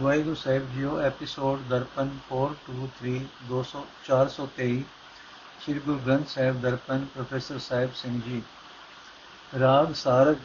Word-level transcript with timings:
ਵਾਹਿਗੁਰੂ 0.00 0.34
ਸਾਹਿਬ 0.34 0.72
ਜੀਓ, 0.72 1.00
episode 1.00 1.60
Darpan 1.68 2.08
423 2.30 3.18
200 3.48 3.82
423 4.04 4.80
Sri 5.60 5.74
Guru 5.74 5.98
Granth 5.98 6.28
Sahib 6.28 6.60
Darpan, 6.60 7.04
professor 7.04 7.58
Sahib 7.58 7.92
Singh 7.94 8.20
ji. 8.22 8.42
Raag 9.60 9.92
ਸਾਰਗ 9.92 10.36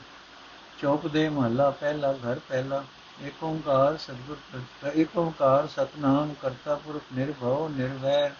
chop 0.82 1.08
ਦੇ 1.08 1.30
ਮਹੱਲਾ, 1.30 1.70
ਪਹਿਲਾ 1.70 2.14
ਘਰ, 2.14 2.40
ਪਹਿਲਾ। 2.50 2.84
ਏਕ 3.24 3.44
ਓੰਕਾਰ 3.44 3.98
ਸਤਿਗੁਰ 3.98 4.92
ਏਕ 4.96 5.18
ਓੰਕਾਰ 5.18 5.68
ਸਤਨਾਮ 5.68 6.34
ਕਰਤਾ 6.42 6.76
ਪੁਰਖ 6.76 7.02
ਨਿਰਭਉ, 7.14 7.70
ਨਿਰਵੈਰ। 7.70 8.32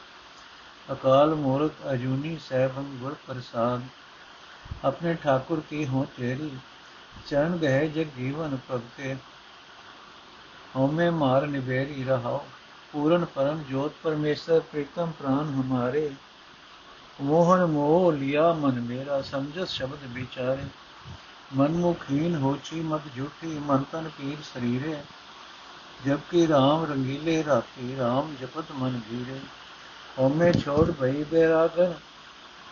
ਅਕਾਲ 0.92 1.36
ਮੂਰਤ 1.36 1.72
ਅਜੂਨੀ 1.94 2.38
ਸਹਿਬੰ 2.50 2.84
ਗੁਰ 2.84 3.16
ਪ੍ਰਸਾਦ। 3.28 3.82
ਆਪਣੇ 4.86 5.16
ਠਾਕੁਰ 5.16 5.62
ਕੀ 5.70 5.88
ਹੋ 5.88 6.08
ਤੇਰੀ, 6.18 6.52
ਚਰਨ 7.28 7.58
ਗਏ 7.58 7.88
ਜਗ 7.88 8.16
ਜੀਵਨ 8.18 8.58
ਪ੍ਰਗਟੇ 8.68 9.16
ਹਉਮੈ 10.76 11.12
ਮਾਰ 11.12 11.48
ਨਿਬੇਰੀ 11.48 12.04
ਰਹਾਓ 12.04 12.46
ਪੂਰਨ 12.94 13.26
ਪਰਮ 13.26 13.64
ਜੋਤ 13.70 13.94
ਪਰਮੇਸ਼ਰ 14.04 14.60
ਪ੍ਰੀਤਮ 14.60 15.12
ਪ੍ਰਾਨ 15.20 15.54
ਹਮਾਰੇ। 15.54 16.12
ਮੋਹਨ 17.22 17.66
ਮੋਹ 17.66 18.12
ਲਿਆ 18.12 18.54
ਮਨ 18.54 18.80
ਮੇਰਾ 18.82 19.22
ਸਮਝਸ 19.22 19.70
ਸ਼ਬਦ 19.70 20.04
ਵਿਚਾਰੇ। 20.04 20.66
ਮਨ 21.56 21.72
ਮੁਖੀਨ 21.72 22.36
ਹੋਚੀ 22.36 22.82
ਮਤ 22.82 23.02
ਝੂਠੀ 23.16 23.48
ਮਨ 23.48 23.84
ਤਨ 23.92 24.10
ਪੀਰ 24.18 24.38
ਸਰੀਰੇ। 24.54 24.96
ਜਬ 26.06 26.20
ਕੀ 26.32 26.46
RAM 26.46 26.86
ਰੰਗੀਲੇ 26.90 27.44
ਰਾਤੀ 27.44 27.96
RAM 28.00 28.36
ਜਪਤ 28.42 28.72
ਮਨ 28.72 29.00
ਜੀਰੇ 29.10 29.40
ਹਉਮੈ 30.20 30.52
ਛੋੜ 30.52 30.92
ਭਈ 30.92 31.24
ਬੇਰਾਗਨ 31.24 31.94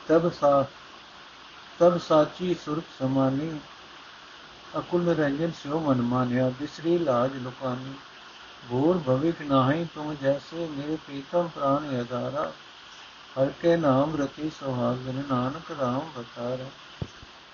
ਤਬ 0.07 0.31
ਸਾ 0.31 0.65
ਤਬ 1.79 1.97
ਸਾਚੀ 1.97 2.55
ਸੁਰਤ 2.65 2.83
ਸਮਾਨੀ। 2.99 3.59
ਅਕੁਲ 4.73 5.01
ਨਿਰੰਜਨ 5.01 5.51
ਸਿਓ 5.51 5.79
ਮਨ 5.79 6.01
ਮਾਨਿਆ, 6.01 6.49
ਬਿਸਰੀ 6.49 6.97
ਲਾਜ 6.97 7.35
ਲੁਕਾਨੀ। 7.35 7.93
ਭੂਰ 8.69 8.97
ਭਵਿਕ 8.97 9.41
ਨਾਹੀ 9.41 9.85
ਤੁਮ 9.95 10.13
ਜੈਸੇ 10.13 10.67
ਮੇਰੇ 10.67 10.95
ਪ੍ਰੀਤਮ 10.95 11.47
ਪ੍ਰਾਨ 11.47 12.01
ਅਧਾਰਾ 12.01 12.51
ਹਰ 13.35 13.51
ਕੇ 13.61 13.75
ਨਾਮ 13.77 14.15
ਰਤੀ 14.15 14.49
ਸੁਹਾਗਨ, 14.49 15.23
ਨਾਨਕ 15.29 15.71
ਰਾਮ 15.79 16.09
ਬਤਾਰ 16.17 16.65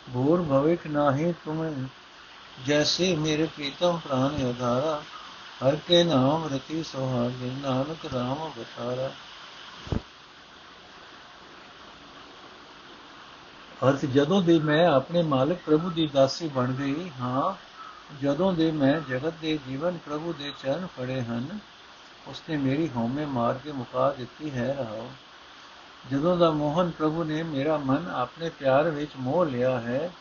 ਭੂਰ 0.08 0.42
ਭਵਿਕ 0.42 0.88
ਨਾਹੀ 0.88 1.32
ਤੁਮ 1.46 1.88
ਜੈਸੇ 2.66 3.16
ਮੇਰੇ 3.16 3.46
ਪ੍ਰੀਤਮ 3.46 3.98
ਪ੍ਰਾਨ 3.98 4.50
ਅਧਾਰਾ 4.52 5.02
ਹਰ 5.62 5.76
ਕੇ 5.88 6.04
ਨਾਮ 6.04 6.48
ਰਤੀ 6.54 6.84
ਸੁਹਾਗਨ, 6.84 7.56
ਨਾਨਕ 7.62 8.06
ਰਾਮ 8.14 8.50
ਬਤਾਰਾ 8.58 9.12
ਅਰਥ, 13.90 14.06
ਜਦੋਂ 14.06 14.42
ਦੇ 14.42 14.60
ਮੈਂ 14.60 14.88
ਆਪਣੇ 14.88 15.24
ਮਾਲਕ 15.24 15.58
ਪ੍ਰਭੂ 15.66 15.90
ਦੀ 15.90 16.08
ਦਾਸੀ 16.08 16.48
ਬਣ 16.48 16.72
ਗਈ, 16.72 17.12
ਹਾਂ, 17.22 17.54
ਜਦੋਂ 18.22 18.54
ਦੇ 18.54 18.72
ਮੈਂ 18.72 19.02
ਜਗਤ 19.10 19.34
ਦੇ 19.42 19.60
ਜੀਵਨ 19.68 19.98
ਪ੍ਰਭੂ 20.06 20.34
ਦੇ 20.34 20.54
ਚਰਨ 20.64 20.88
ਫੜੇ 20.98 21.22
ਹਨ, 21.22 21.60
ਉਸਨੇ 22.28 22.58
ਮੇਰੀ 22.58 22.90
ਹਉਮੈ 22.96 23.26
ਮਾਰ 23.26 23.60
ਕੇ 23.64 23.72
ਮੁਕਾ 23.72 24.12
ਦਿੱਤੀ 24.12 24.52
ਹੈ, 24.52 24.76
ਰਹਾਓ। 24.80 25.10
ਜਦੋਂ 26.12 26.38
ਦਾ 26.38 26.52
ਮੋਹਨ 26.52 26.92
ਪ੍ਰਭੂ 26.92 27.24
ਨੇ 27.24 27.44
ਮੇਰਾ 27.44 27.78
ਮਨ 27.78 28.12
ਆਪਣੇ 28.14 28.50
ਪਿਆਰ 28.50 28.90
ਵਿੱਚ 28.90 29.12
ਮੋਹ 29.20 29.46
ਲਿਆ 29.46 29.80
ਹੈ, 29.80 30.12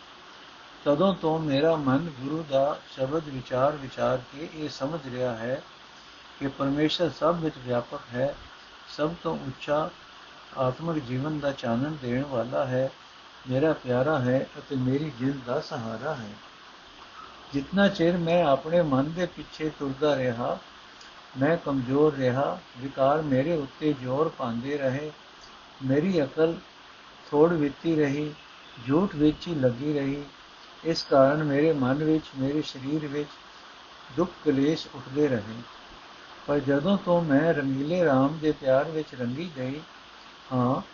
ਤਦੋਂ 0.85 1.15
ਤੋਂ 1.15 1.39
ਮੇਰਾ 1.39 1.77
ਮਨ 1.77 2.11
ਗੁਰੂ 2.21 2.45
ਦਾ 2.51 2.79
ਸ਼ਬਦ 2.97 3.29
ਵਿਚਾਰ 3.29 3.73
ਵਿਚਾਰ 3.73 4.21
ਕੇ 4.33 4.49
ਇਹ 4.55 4.69
ਸਮਝ 4.69 5.01
ਰਿਹਾ 5.13 5.37
ਹੈ 5.37 5.63
ਕਿ 6.41 6.49
ਪਰਮੇਸ਼ਰ 6.49 7.11
ਸਭ 7.11 7.37
ਵਿੱਚ 7.41 7.55
ਵਿਆਪਕ 7.67 8.01
ਹੈ, 8.15 8.35
ਸਭ 8.97 9.11
ਤੋਂ 9.23 9.39
ਉੱਚਾ 9.47 9.91
ਆਤਮਿਕ 10.59 11.05
ਜੀਵਨ 11.05 11.39
ਦਾ 11.39 11.53
ਚਾਨਣ 11.53 11.95
ਦੇਣ 12.03 12.25
ਵਾਲਾ 12.25 12.67
ਹੈ 12.67 12.91
ਮੇਰਾ 13.51 13.73
ਪਿਆਰਾ 13.73 14.19
ਹੈ 14.19 14.47
ਅਤੇ 14.59 14.77
ਮੇਰੀ 14.77 15.13
ਜਿੰਦ 15.19 15.45
ਦਾ 15.47 15.61
ਸਹਾਰਾ 15.61 16.15
ਹੈ। 16.15 16.31
ਜਿੰਨਾ 17.53 17.89
ਚਿਰ 17.89 18.17
ਮੈਂ 18.17 18.45
ਆਪਣੇ 18.45 18.83
ਮਨ 18.83 19.13
ਦੇ 19.13 19.27
ਪਿੱਛੇ 19.27 19.71
ਤੁਰਦਾ 19.79 20.17
ਰਿਹਾ, 20.17 20.59
ਮੈਂ 21.39 21.57
ਕਮਜ਼ੋਰ 21.57 22.15
ਰਿਹਾ, 22.15 22.59
ਵਿਕਾਰ 22.79 23.23
ਮੇਰੇ 23.23 23.57
ਉੱਤੇ 23.57 23.93
ਜ਼ੋਰ 23.93 24.29
ਪਾਉਂਦੇ 24.29 24.79
ਰਹੇ, 24.79 25.13
ਮੇਰੀ 25.85 26.23
ਅਕਲ 26.23 26.57
ਥੋੜ 27.31 27.53
ਵਿੱਤੀ 27.53 27.97
ਰਹੀ, 27.97 28.35
ਝੂਠ 28.89 29.15
ਵਿੱਚ 29.15 29.49
ਹੀ 29.49 29.55
ਲੱਗੀ 29.55 29.93
ਰਹੀ। 29.93 30.23
ਇਸ 30.85 31.03
ਕਾਰਨ 31.03 31.45
ਮੇਰੇ 31.45 31.73
ਮਨ 31.73 32.05
ਵਿੱਚ, 32.05 32.25
ਮੇਰੇ 32.39 32.63
ਸਰੀਰ 32.63 33.07
ਵਿੱਚ 33.07 33.29
ਦੁੱਖ 34.17 34.31
ਕਲੇਸ਼ 34.45 34.87
ਉੱਠਦੇ 34.95 35.29
ਰਹੇ। 35.29 35.55
ਪਰ 36.47 36.59
ਜਦੋਂ 36.59 36.99
ਤੋਂ 36.99 37.23
ਮੈਂ 37.23 37.55
ਰੰਗੀਲੇ 37.55 38.07
RAM 38.07 38.29
ਦੇ 38.29 38.53
ਪਿਆਰ 38.53 38.85
ਵਿੱਚ 38.85 39.15
ਰੰਗੀ 39.15 39.51
ਗਈ, 39.57 39.81
ਹਾਂ 40.53 40.92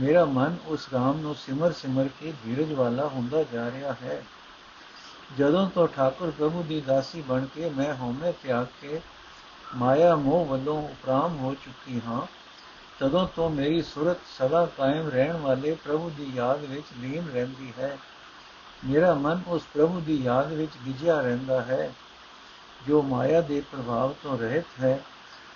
ਮੇਰਾ 0.00 0.24
ਮਨ 0.24 0.56
ਉਸ 0.66 0.88
ਰਾਮ 0.92 1.20
ਨੂੰ 1.20 1.34
ਸਿਮਰ 1.34 1.72
ਸਿਮਰ 1.72 2.08
ਕੇ 2.20 2.32
ਧੀਰਜ 2.44 2.72
ਵਾਲਾ 2.72 3.06
ਹੁੰਦਾ 3.06 3.42
ਜਾ 3.52 3.70
ਰਿਹਾ 3.70 3.94
ਹੈ। 4.02 4.22
ਜਦੋਂ 5.38 5.68
ਤੋਂ 5.70 5.86
ਠਾਕੁਰ 5.88 6.30
ਪ੍ਰਭੂ 6.30 6.62
ਦੀ 6.62 6.80
ਦਾਸੀ 6.80 7.22
ਬਣ 7.22 7.46
ਕੇ 7.46 7.70
ਮੈਂ 7.70 7.94
ਹਉਮੈ 7.94 8.32
ਤਿਆਗ 8.42 8.66
ਕੇ 8.80 9.00
ਮਾਇਆ 9.76 10.14
ਮੋਹ 10.16 10.46
ਵੱਲੋਂ 10.46 10.82
ਉਪਰਾਮ 10.82 11.36
ਹੋ 11.36 11.54
ਚੁੱਕੀ 11.54 12.00
ਹਾਂ, 12.06 12.26
ਤਦੋਂ 13.00 13.26
ਤੋਂ 13.36 13.50
ਮੇਰੀ 13.50 13.82
ਸੁਰਤ 13.82 14.18
ਸਦਾ 14.38 14.64
ਕਾਇਮ 14.78 15.08
ਰਹਿਣ 15.08 15.36
ਵਾਲੇ 15.36 15.74
ਪ੍ਰਭੂ 15.74 16.10
ਦੀ 16.10 16.30
ਯਾਦ 16.34 16.64
ਵਿੱਚ 16.64 16.86
ਲੀਨ 16.98 17.28
ਰਹਿੰਦੀ 17.34 17.72
ਹੈ। 17.78 17.96
ਮੇਰਾ 18.84 19.14
ਮਨ 19.14 19.42
ਉਸ 19.46 19.62
ਪ੍ਰਭੂ 19.74 20.00
ਦੀ 20.00 20.22
ਯਾਦ 20.22 20.52
ਵਿੱਚ 20.52 20.72
ਵਿਜਿਆ 20.82 21.20
ਰਹਿੰਦਾ 21.20 21.60
ਹੈ, 21.62 21.92
ਜੋ 22.86 23.02
ਮਾਇਆ 23.02 23.40
ਦੇ 23.40 23.60
ਪ੍ਰਭਾਵ 23.72 24.14
ਤੋਂ 24.22 24.38
ਰਹਿਤ 24.38 24.80
ਹੈ 24.80 24.98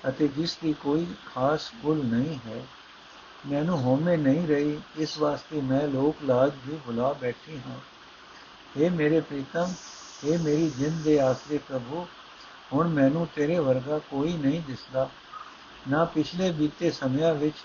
ਅਤੇ 0.09 0.29
ਜਿਸ 0.29 0.57
ਦੀ 0.63 0.73
ਕੋਈ 0.73 1.07
ਖਾਸ 1.27 1.71
ਗੁਣ 1.83 2.05
ਨਹੀਂ 2.07 2.39
ਹੈ। 2.47 2.63
ਮੈਨੂੰ 3.48 3.78
ਹੋਮੇ 3.78 4.18
ਨਹੀਂ 4.18 4.48
ਰਹੀ 4.48 4.80
ਇਸ 4.98 5.18
ਵਾਸਤੇ 5.18 5.62
ਮੈਂ 5.62 5.88
ਲੋਕ 5.88 6.16
ਲਾਜ 6.24 6.52
ਵੀ 6.68 6.78
ਭੁਲਾ 6.86 7.14
ਬੈਠੀ 7.14 7.60
ਹਾਂ 7.68 7.80
اے 8.80 8.92
ਮੇਰੇ 8.92 9.22
ਪ੍ਰੀਤਮ 9.22 9.74
اے 10.26 10.42
ਮੇਰੀ 10.42 10.70
ਜਿੰਦ 10.70 11.04
ਦੇ 11.04 11.20
ਆਸਰੇ 11.20 11.58
ਪ੍ਰਭੂ 11.58 12.06
ਹੁਣ 12.74 12.88
ਮੈਨੂੰ 12.88 13.28
ਤੇਰੇ 13.36 13.60
ਵਰਗਾ 13.60 14.00
ਕੋਈ 14.00 14.34
ਨਹੀਂ 14.34 14.62
ਦਿਸਦਾ 14.68 15.10
ਨਾ 15.90 16.06
ਪਿਛਲੇ 16.06 16.52
ਬੀਤੇ 16.52 16.92
ਸਮਿਆਂ 16.92 17.34
ਵਿੱਚ 17.34 17.56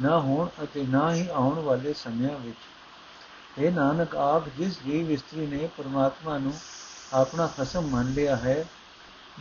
ਨਾ 0.00 0.18
ਹੁਣ 0.18 0.48
ਅਤੇ 0.64 0.82
ਨਾ 0.82 1.14
ਹੀ 1.14 1.28
ਆਉਣ 1.28 1.58
ਵਾਲੇ 1.58 1.92
ਸਮਿਆਂ 1.92 2.38
ਵਿੱਚ 2.38 3.60
ਇਹ 3.60 3.72
ਨਾਨਕ 3.72 4.16
ਆਪ 4.16 4.48
ਜਿਸ 4.58 4.78
ਜੀਵ 4.84 5.10
ਇਸਤਰੀ 5.10 5.46
ਨੇ 5.46 5.68
ਪਰਮਾਤਮਾ 5.76 6.38
ਨੂੰ 6.38 6.52
ਆਪਣਾ 7.12 7.46
ਖਸਮ 7.46 7.86
ਮੰਨ 7.86 8.12
ਲਿਆ 8.12 8.36
ਹੈ 8.36 8.64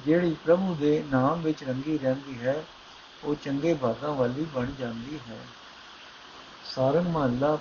ਜਿਹੜੀ 0.06 0.36
ਪ੍ਰਭੂ 0.46 0.76
ਦੇ 0.76 1.04
ਨਾਮ 1.12 1.42
ਵਿੱਚ 1.42 1.64
ਰੰਗੀ 1.64 1.98
ਰਹਿੰਦੀ 1.98 2.40
ਹੈ 2.40 2.64
ਉਹ 3.24 3.36
ਚੰਗੇ 3.36 3.74
ਭਾਗਾਂ 3.74 4.14
ਵਾਲੀ 4.14 4.46
ਬਣ 4.56 4.72
ਜਾਂਦੀ 4.80 5.20
ਹੈ 5.30 5.40
ਸਾਰੰਗ 6.70 7.08
ਮਹੱਲਾ 7.08 7.58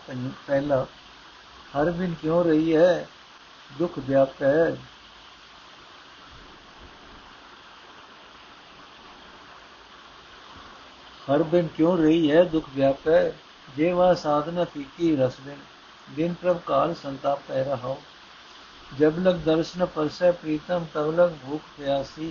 ਪਹਿਲਾ 0.46 0.86
ਹਰ 1.76 1.90
ਬਿਨ 1.90 2.14
ਕਿਉਂ 2.22 2.44
ਰਹੀ 2.44 2.76
ਹੈ 2.76 3.08
ਦੁੱਖ 3.78 3.98
ਵਿਆਪ 3.98 4.42
ਹੈ 4.42 4.76
ਹਰ 11.30 11.42
ਬਿਨ 11.42 11.68
ਕਿਉਂ 11.76 11.98
ਰਹੀ 11.98 12.30
ਹੈ 12.30 12.44
ਦੁੱਖ 12.44 12.68
ਵਿਆਪ 12.74 13.08
ਹੈ 13.08 13.32
ਜੇ 13.76 13.92
ਵਾ 13.92 14.14
ਸਾਧਨਾ 14.14 14.64
ਫੀਕੀ 14.64 15.16
ਰਸ 15.16 15.40
ਬਿਨ 15.40 15.58
ਦਿਨ 16.10 16.34
ਪ੍ਰਭ 16.34 16.58
ਕਾਲ 16.66 16.94
ਸੰਤਾਪ 16.94 17.40
ਪੈ 17.48 17.64
ਰਹਾਓ 17.64 18.00
जब 18.98 19.16
लग 19.18 19.38
दर्शन 19.44 19.84
परसै 19.86 20.30
प्रीतम 20.32 20.84
तब 20.94 21.14
लग 21.14 21.32
भूख 21.44 21.60
प्यासी 21.76 22.26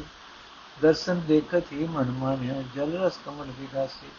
दर्शन 0.78 1.24
देखत 1.28 1.72
ही 1.72 1.88
मन 1.88 2.12
मान्या 2.19 2.62
जल 2.75 2.94
रस 2.97 3.18
कमल 3.25 3.50
विगासी 3.59 4.12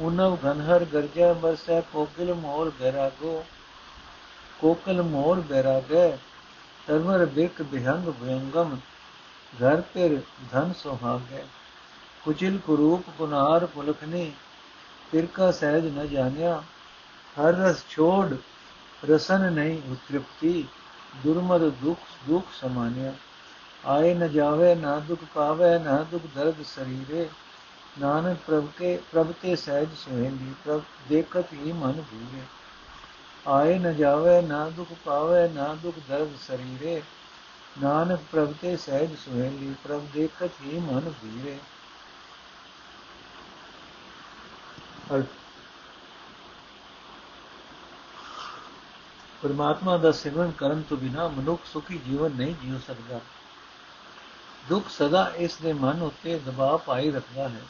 ਉਨਵ 0.00 0.36
ਘਨਹਰ 0.44 0.84
ਗਰਜੈ 0.84 1.32
ਬਰਸੈ 1.32 1.80
ਕੋਕਿਲ 1.92 2.32
ਮੋਰ 2.34 2.72
ਬੈਰਾਗੋ 2.80 3.44
ਕੋਕਲ 4.60 5.02
ਮੋਰ 5.02 5.40
ਬੈਰਾਗੈ 5.40 6.08
ਤਰਮਰ 6.88 7.24
ਬਿਕ 7.26 7.62
ਬਿਹੰਗ 7.62 8.08
ਭਯੰਗਮ 8.20 8.76
ਘਰ 9.52 9.80
ਪਰ 9.94 10.16
ਧਨ 10.52 10.72
ਸੁਹਾਗੈ 10.72 11.44
ਕੁਚਿਲ 12.24 12.58
ਕੁਰੂਪ 12.58 13.10
ਕੁਨਾਰ 13.18 13.66
ਪੁਲਖਨੀ 13.66 14.32
ਤਿਰਕਾ 15.12 15.50
ਸਹਿਜ 15.50 15.86
ਨ 15.88 16.06
ਜਾਣਿਆ 16.06 16.62
ਹਰ 17.36 17.54
ਰਸ 17.54 17.84
ਛੋੜ 17.90 18.36
ਰਸਨ 19.02 19.52
ਨਹੀਂ 19.52 19.80
ਉਤ੍ਰਿਪਤੀ 19.92 20.66
ਦੁਰਮਦ 21.24 21.68
ਦੁਖ 21.82 21.98
ਦੁਖ 22.28 22.52
ਸਮਾਨਿਆ 22.60 23.12
ਆਏ 23.86 24.14
ਨ 24.14 24.28
ਜਾਵੇ 24.28 24.74
ਨਾ 24.74 24.98
ਦੁਖ 24.98 25.24
ਪਾਵੇ 25.34 25.78
ਨਾ 25.78 26.02
ਦੁਖ 26.02 26.22
ਦਰਦ 26.34 26.62
ਸਰੀਰੇ 26.64 27.28
ਨਾਨਕ 27.98 28.38
ਪ੍ਰਭ 28.46 28.66
ਕੇ, 28.78 28.96
ਪ੍ਰਭ 29.12 29.32
ਤੇ 29.42 29.56
ਸਹਿਜ 29.56 29.88
ਸੁਹੇਲੀ 29.96 30.54
ਪ੍ਰਭ 30.64 30.82
ਦੇਖਤ 31.08 31.52
ਹੀ 31.52 31.72
ਮਨ 31.72 32.02
ਭੂਲੇ। 32.02 32.42
ਆਏ 33.46 33.78
ਨ 33.78 33.96
ਜਾਵੇ, 33.96 34.40
ਨਾ 34.42 34.68
ਦੁਖ 34.70 34.88
ਪਾਵੇ, 35.04 35.48
ਨਾ 35.48 35.74
ਦੁਖ 35.74 35.94
ਦਰਦ 36.08 36.36
ਸਰੀਰੇ। 36.48 37.02
ਨਾਨਕ 37.82 38.20
ਪ੍ਰਭ 38.32 38.54
ਤੇ 38.62 38.76
ਸਹਿਜ 38.76 39.16
ਸੁਹੇਲੀ 39.16 39.74
ਪ੍ਰਭ 39.84 40.06
ਦੇਖਤ 40.14 40.50
ਹੀ 40.62 40.78
ਮਨ 40.78 41.10
ਭੂਲੇ। 41.10 41.58
ਪਰਮਾਤਮਾ 49.42 49.96
ਦਾ 49.96 50.12
ਸਿਮਰਨ 50.12 50.50
ਕਰਨ 50.50 50.82
ਤੋਂ 50.82 50.96
ਬਿਨਾ 50.96 51.28
ਮਨੁੱਖ 51.28 51.64
ਸੁਖੀ 51.64 51.98
ਜੀਵਨ 51.98 52.30
ਨਹੀਂ 52.30 52.54
ਜੀਉ 52.54 52.78
ਸਕਦਾ। 52.86 53.20
ਦੁੱਖ 54.68 54.88
ਸਦਾ 54.88 55.32
ਇਸ 55.36 55.56
ਦੇ 55.56 55.72
ਮਨ 55.72 56.02
ਉੱਤੇ 56.02 56.38
ਦਬਾਅ 56.38 56.76
ਪਾਈ 56.76 57.10
ਰੱਖਦਾ 57.10 57.48
ਹੈ। 57.48 57.62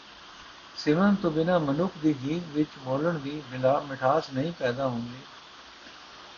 ਸਿਮਰਨ 0.77 1.15
ਤੋਂ 1.15 1.31
ਬਿਨਾ 1.31 1.59
ਮਨੁੱਖ 1.59 1.93
ਦੀ 2.03 2.15
ਜੀਵ 2.15 2.43
ਵਿੱਚ 2.49 2.71
ਬੋਲਣ 2.79 3.19
ਦੀ 3.19 3.43
ਮਿਲਾ 3.53 3.81
ਮਿਠਾਸ 3.81 4.31
ਨਹੀਂ 4.35 4.53
ਪੈਦਾ 4.59 4.89
ਹੁੰਦੀ। 4.89 5.19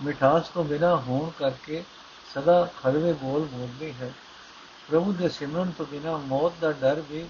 ਮਿਠਾਸ 0.02 0.48
ਤੋਂ 0.48 0.64
ਬਿਨਾ 0.64 0.96
ਹੋਣ 0.96 1.30
ਕਰਕੇ 1.38 1.84
ਸਦਾ 2.34 2.68
ਖੜਵੇ 2.82 3.12
ਬੋਲ 3.12 3.44
ਬੋਲਦੀ 3.44 3.94
ਹੈ। 4.00 4.12
ਪ੍ਰਭੂ 4.90 5.12
ਦੇ 5.12 5.28
ਸਿਮਰਨ 5.28 5.70
ਤੋਂ 5.70 5.86
ਬਿਨਾ 5.86 6.16
ਮੌਤ 6.16 6.52
ਦਾ 6.60 6.72
ਡਰ 6.72 7.02
ਵੀ 7.10 7.28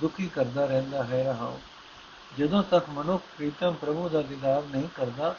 ਦੁਖੀ 0.00 0.28
ਕਰਦਾ 0.28 0.66
ਰਹਿੰਦਾ 0.66 1.04
ਹੈ 1.04 1.24
ਰਹਾਉ। 1.24 1.58
ਜਦੋਂ 2.38 2.62
ਤੱਕ 2.62 2.88
ਮਨੁੱਖ 2.90 3.22
ਪ੍ਰੀਤਮ 3.36 3.74
ਪ੍ਰਭੂ 3.74 4.08
ਦਾ 4.08 4.22
ਦੀਦਾਰ 4.22 4.62
ਨਹੀਂ 4.62 4.88
ਕਰਦਾ, 4.94 5.34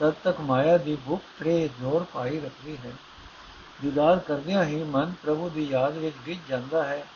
ਤਦ 0.00 0.14
ਤੱਕ 0.24 0.40
ਮਾਇਆ 0.40 0.78
ਦੀ 0.78 0.96
ਭੁੱਖ 1.06 1.22
ਤੇ 1.44 1.68
ਜ਼ੋਰ 1.80 2.06
ਪਾਈ 2.14 2.40
ਰੱਖਦੀ 2.40 2.78
ਹੈ। 2.84 2.92
ਦੀਦਾਰ 3.82 4.18
ਕਰਦਿਆਂ 4.18 4.64
ਹੀ 4.64 4.82
ਮਨ 4.82 5.12
ਪ੍ਰਭੂ 5.22 5.48
ਦੀ 5.48 5.64
ਯਾਦ 5.64 5.96
ਵਿੱਚ 5.96 6.16
ਗਿੱਜ 6.26 6.38
ਜਾਂਦਾ 6.48 6.84
ਹੈ 6.84 7.06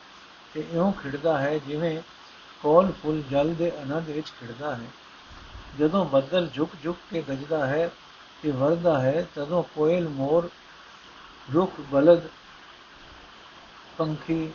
ਤੇ 0.54 0.64
ਇਉਂ 0.72 0.92
ਖਿੜਦਾ 0.92 1.38
ਹੈ 1.38 1.58
ਜਿਵੇਂ 1.58 2.00
ਕੋਲ 2.62 2.92
ਫੁੱਲ 3.02 3.22
ਜਲ 3.30 3.54
ਦੇ 3.54 3.72
ਆਨੰਦ 3.80 4.08
ਵਿੱਚ 4.08 4.28
ਖਿੜਦਾ 4.28 4.76
ਹੈ। 4.76 4.86
ਜਦੋਂ 5.78 6.04
ਬੱਦਲ 6.04 6.48
ਝੁਕ 6.54 6.70
ਝੁਕ 6.84 6.96
ਕੇ 7.10 7.22
ਗਜਦਾ 7.22 7.66
ਹੈ 7.66 7.90
ਤੇ 8.42 8.50
ਵਰਦਾ 8.50 9.00
ਹੈ, 9.00 9.26
ਤਦੋਂ 9.34 9.62
ਕੋਇਲ 9.62 10.08
ਮੋਰ, 10.08 10.50
ਰੁੱਖ 11.54 11.72
ਬਲਦ, 11.80 12.20
ਪੰਖੀ, 13.98 14.52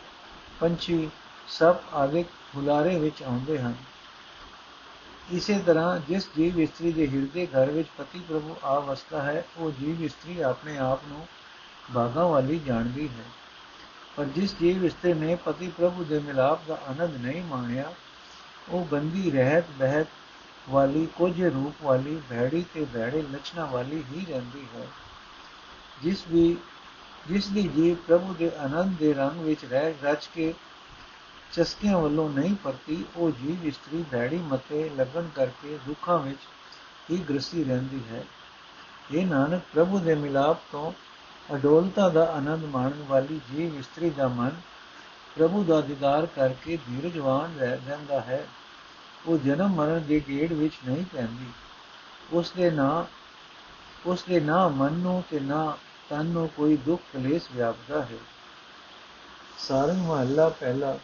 ਪੰਛੀ 0.60 1.10
ਸਭ 1.48 1.76
ਆਦਿਕ 1.92 2.26
ਹੁਲਾਰੇ 2.56 2.98
ਵਿੱਚ 2.98 3.22
ਆਉਂਦੇ 3.22 3.58
ਹਨ। 3.58 3.74
ਇਸੇ 5.32 5.58
ਤਰ੍ਹਾਂ 5.58 5.98
ਜਿਸ 5.98 6.28
ਜੀਵ 6.36 6.60
ਇਸਤਰੀ 6.60 6.92
ਦੇ 6.92 7.08
ਹਿਰਦੇ 7.08 7.46
ਘਰ 7.46 7.70
ਵਿੱਚ 7.70 7.88
ਪਤੀ 7.98 8.20
ਪ੍ਰਭੂ 8.20 8.56
ਆ 8.64 8.78
ਵਸਦਾ 8.78 9.22
ਹੈ, 9.22 9.44
ਉਹ 9.56 9.70
ਜੀਵ 9.70 10.02
ਇਸਤਰੀ 10.02 10.40
ਆਪਣੇ 10.40 10.78
ਆਪ 10.78 11.00
ਨੂੰ 11.08 11.26
ਬਾਗਾ 11.90 12.26
ਵਾਲੀ 12.26 12.58
ਜਾਣਦੀ 12.58 13.08
ਹੈ। 13.08 13.24
ਪਰ 14.16 14.24
ਜਿਸ 14.24 14.54
ਜੀਵ 14.60 14.84
ਇਸਤਰੀ 14.84 15.14
ਨੇ 15.14 15.34
ਪਤੀ 15.34 15.68
ਪ੍ਰਭੂ 15.68 16.04
ਦੇ 16.04 16.18
ਮਿਲਾਪ 16.18 16.60
ਦਾ 16.68 16.78
ਆਨੰਦ 16.88 17.16
ਨਹੀਂ 17.16 17.42
ਮਾਣਿਆ, 17.42 17.92
ਉਹ 18.68 18.84
ਬੰਦੀ 18.84 19.30
ਰਹਿਤ 19.30 19.64
ਬਹਿਤ 19.78 20.06
ਵਾਲੀ, 20.70 21.08
ਕੁਝ 21.16 21.42
ਰੂਪ 21.42 21.74
ਵਾਲੀ, 21.82 22.22
ਭੈੜੀ 22.30 22.64
ਤੇ 22.74 22.84
ਭੈੜੇ 22.84 23.22
ਲੱਛਣਾਂ 23.22 23.66
ਵਾਲੀ 23.66 24.04
ਹੀ 24.12 24.26
ਰਹਿੰਦੀ 24.28 24.66
ਹੈ। 24.74 24.86
ਜਿਸ 26.02 26.24
ਵੀ, 26.28 26.56
ਜਿਸ 27.28 27.48
ਦੀ 27.48 27.62
ਜੀਵ 27.62 27.94
ਪ੍ਰਭੂ 27.94 28.34
ਦੇ 28.34 28.50
ਆਨੰਦ 28.58 28.98
ਦੇ 28.98 29.14
ਰੰਗ 29.14 29.40
ਵਿੱਚ 29.40 29.64
ਰਹਿ, 29.64 29.94
ਰਚ 30.02 30.28
ਕੇ 30.34 30.54
ਚਸਕਿਆਂ 31.52 31.98
ਵੱਲੋਂ 31.98 32.30
ਨਹੀਂ 32.30 32.54
ਪਰਤੀ, 32.54 33.04
ਉਹ 33.16 33.30
ਜੀਵ 33.30 33.66
ਇਸਤਰੀ 33.66 34.04
ਭੈੜੀ 34.10 34.36
ਮਤੇ 34.36 34.90
ਲੱਗਣ 34.96 35.28
ਕਰਕੇ 35.34 35.78
ਦੁੱਖਾਂ 35.86 36.18
ਵਿੱਚ 36.18 36.38
ਹੀ 37.10 37.16
ਗ੍ਰਸੀ 37.18 37.64
ਰਹਿੰਦੀ 37.64 38.00
ਹੈ। 38.10 38.24
ਇਹ 39.14 39.26
ਨਾਨਕ, 39.26 39.62
ਪ੍ਰਭੂ 39.74 39.98
ਦੇ 39.98 40.14
ਮਿਲਾਪ 40.14 40.58
ਤੋਂ 40.72 40.92
ਅਡੋਲਤਾ 41.54 42.08
ਦਾ 42.08 42.24
ਆਨੰਦ 42.32 42.64
ਮਾਣਨ 42.64 43.04
ਵਾਲੀ 43.08 43.40
ਜੀਵ 43.50 43.78
ਇਸਤਰੀ 43.78 44.10
ਦਾ 44.10 44.28
ਮਨ 44.28 44.50
ਪ੍ਰਭੂ 45.36 45.64
ਦਾ 45.64 45.80
ਦੀਦਾਰ 45.80 46.26
ਕਰਕੇ 46.26 46.76
ਧੀਰਜਵਾਨ 46.76 47.58
ਰਹਿ 47.58 47.78
ਜਾਂਦਾ 47.88 48.20
ਹੈ। 48.20 48.46
ਉਹ 49.26 49.38
ਜਨਮ 49.38 49.68
ਮਰਨ 49.68 50.02
ਦੇ 50.02 50.22
ਗੇੜ 50.28 50.52
ਵਿੱਚ 50.52 50.74
ਨਹੀਂ 50.88 51.04
ਪੈਂਦੀ। 51.04 51.46
ਉਸ 52.32 52.52
ਦੇ 52.56 52.70
ਨਾ 52.70 53.06
ਉਸ 54.06 54.24
ਦੇ 54.28 54.40
ਨਾ 54.40 54.68
ਮਨ 54.68 54.92
ਨੂੰ 54.92 55.24
ਤੇ 55.30 55.40
ਨਾ 55.40 55.76
ਤਨ 56.10 56.26
ਨੂੰ 56.26 56.48
ਕੋਈ 56.48 56.76
ਦੁੱਖ 56.76 57.02
ਕਲੇਸ਼ 57.12 57.44
ਵਿਆਪਦਾ 57.52 58.02
ਹੈ। 58.02 58.18
ਸਾਰੰਗ 59.58 60.06
ਮਹੱਲਾ 60.06 60.48
ਪਹਿਲਾ, 60.48 60.98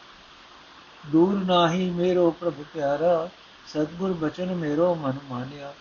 ਦੂਰ 1.07 1.45
ਨਾਹੀ 1.45 1.91
ਮੇਰੋ 1.91 2.31
ਪ੍ਰਭੂ 2.31 2.65
ਪਿਆਰਾ, 2.75 3.29
ਸਤਗੁਰ 3.67 4.13
ਬਚਨ 4.13 4.55
ਮੇਰੋ 4.55 4.95
ਮਨ 4.95 5.19
ਮਾਨਿਆ। 5.25 5.75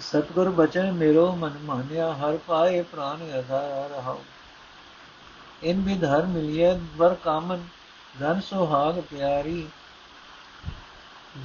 ਸਤਗੁਰ 0.00 0.50
ਬਚਨ 0.50 0.92
ਮੇਰੋ 0.92 1.36
ਮਨ 1.36 1.58
ਮਾਨਿਆ, 1.62 2.14
ਹਰ 2.14 2.36
ਪਾਏ 2.36 2.82
ਪ੍ਰਾਨ 2.82 3.38
ਅਧਾਰ 3.38 3.90
ਰਹਾਉ। 3.90 4.20
ਇਨ 5.62 5.80
ਬਿਧ 5.80 6.04
ਹਰ 6.04 6.26
ਮਿਲਿਏ 6.26 6.80
ਵਰ 6.96 7.14
ਕਾਮਨ 7.14 7.64
ਧਨ 8.20 8.40
ਸੁਹਾਗ 8.40 9.00
ਪਿਆਰੀ। 9.00 9.68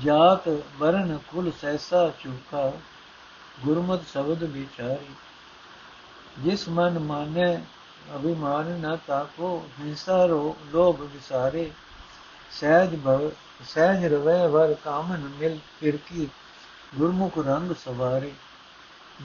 ਜਾਤ 0.04 0.48
ਵਰਨ 0.78 1.20
ਕੁਲ 1.28 1.52
ਸੈਸਾ 1.62 2.12
ਚੁਕਾ, 2.24 2.72
ਗੁਰਮਤ 3.60 4.00
ਸ਼ਬਦ 4.14 4.44
ਵਿਚਾਰੀ। 4.44 5.14
ਜਿਸ 6.40 6.70
ਮਨ 6.70 7.00
ਮਾਨੇ, 7.00 7.62
ਅਭਿਮਾਨ 8.16 8.66
ਨ 8.66 8.98
ਤਾਕੋ, 9.08 9.70
ਹਿੰਸਾ 9.80 10.26
ਰੋ, 10.26 10.58
ਲੋਭ 10.66 11.02
ਵਿਸਾਰੇ। 11.02 11.72
ਸਹਿਜ 12.52 12.96
ਭਵ, 12.96 13.30
ਸਹਿਜ 13.64 14.14
ਰਵੈ, 14.14 14.48
ਵਰ 14.48 14.74
ਕਾਮਨ 14.74 15.32
ਮਿਲ 15.40 15.60
ਫਿਰ 15.80 15.98
ਕੀ 15.98 16.30
ਗੁਰਮੁਖ 16.98 17.38
ਰੰਗ 17.38 17.72
ਸਵਾਰੇ, 17.72 18.32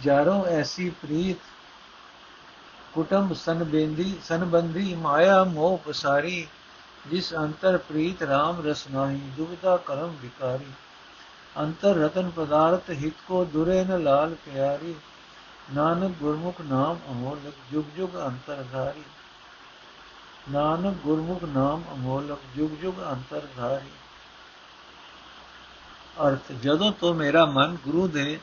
ਜਾਰੋ 0.03 0.45
ਐਸੀ 0.47 0.91
ਪ੍ਰੀਤ, 0.91 1.39
ਕੁਟੰਬ 2.95 3.33
ਸੰਬੰਧੀ 3.33 4.15
ਸੰਬੰਧੀ 4.25 4.95
ਮਾਇਆ 4.95 5.45
ਮੋਹ 5.45 5.79
ਪਸਾਰੀ, 5.79 6.47
ਜਿਸ 7.11 7.35
ਅੰਤਰ 7.35 7.79
ਪ੍ਰੀਤ 7.79 8.23
RAM 8.23 8.63
ਰਸ 8.65 8.87
ਨਾਹੀ, 8.89 9.21
ਦੁਬਿਧਾ 9.37 9.77
ਕਰਮ 9.77 10.17
ਵਿਕਾਰੀ। 10.23 10.73
ਅੰਤਰ 11.59 11.95
ਰਤਨ 11.95 12.31
ਪਦਾਰਥ 12.31 12.91
ਹਿਤ 12.91 13.15
ਕੋ 13.29 13.45
ਦੁਰੇ 13.45 13.85
ਨ 13.85 14.03
ਲਾਲ 14.03 14.35
ਪਿਆਰੀ, 14.35 14.95
ਨਾਨਕ 15.75 16.13
ਗੁਰਮੁਖ 16.21 16.61
ਨਾਮ 16.61 16.99
ਅਮੋਲਕ, 17.11 17.55
ਜੁਗ 17.73 17.85
ਜੁਗ 17.97 18.17
ਅੰਤਰਧਾਰੀ 18.17 19.03
ਨਾਨਕ 20.51 20.95
ਗੁਰਮੁਖ 20.95 21.45
ਨਾਮ 21.45 21.83
ਅਮੋਲਕ, 21.95 22.39
ਜੁਗ 22.57 22.71
ਜੁਗ 22.71 22.95
ਅੰਤਰਧਾਰੀ 23.13 23.91
ਅਰਥ, 26.23 26.53
ਜਦੋਂ 26.53 26.93
ਤੋਂ 26.93 27.15
ਮੇਰਾ 27.15 27.45
ਮਨ 27.45 27.77
ਗੁਰੂ 27.85 28.09
ਦੇ 28.09 28.39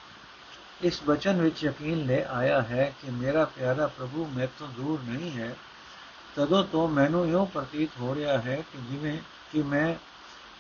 ਇਸ 0.81 1.01
ਬਚਨ 1.07 1.41
ਵਿੱਚ 1.41 1.63
ਯਕੀਨ 1.63 2.05
ਲੈ 2.05 2.23
ਆਇਆ 2.25 2.61
ਹੈ 2.61 2.93
ਕਿ 3.01 3.11
ਮੇਰਾ 3.11 3.45
ਪਿਆਰਾ 3.45 3.87
ਪ੍ਰਭੂ 3.87 4.27
ਮੈਥੋਂ 4.35 4.67
ਦੂਰ 4.67 4.99
ਨਹੀਂ 5.03 5.31
ਹੈ, 5.31 5.55
ਤਦੋਂ 6.35 6.63
ਤੋਂ 6.63 6.87
ਮੈਨੂੰ 6.89 7.27
ਇਉਂ 7.27 7.45
ਪ੍ਰਤੀਤ 7.45 7.89
ਹੋ 7.99 8.15
ਰਿਹਾ 8.15 8.37
ਹੈ 8.37 8.55
ਕਿ 8.55 8.77
ਜਿਵੇਂ 8.89 9.17
ਕਿ 9.53 9.63
ਮੈਂ 9.63 9.95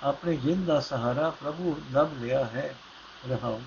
ਆਪਣੇ 0.03 0.35
ਜਿੰਦ 0.35 0.65
ਦਾ 0.65 0.79
ਸਹਾਰਾ 0.79 1.29
ਪ੍ਰਭੂ 1.29 1.75
ਲੱਭ 1.91 2.09
ਲਿਆ 2.21 2.43
ਹੈ, 2.45 2.75
ਰਹਾਉ। 3.29 3.61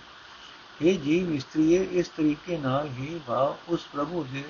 ਇਹ 0.82 0.98
ਜੀਵ 0.98 1.32
ਇਸਤਰੀਏ, 1.32 1.84
ਇਸ 1.84 2.08
ਤਰੀਕੇ 2.08 2.58
ਨਾਲ 2.58 2.88
ਹੀ 2.88 3.20
ਭਾਵ 3.26 3.56
ਉਸ 3.68 3.86
ਪ੍ਰਭੂ 3.92 4.26
ਦੇ 4.32 4.44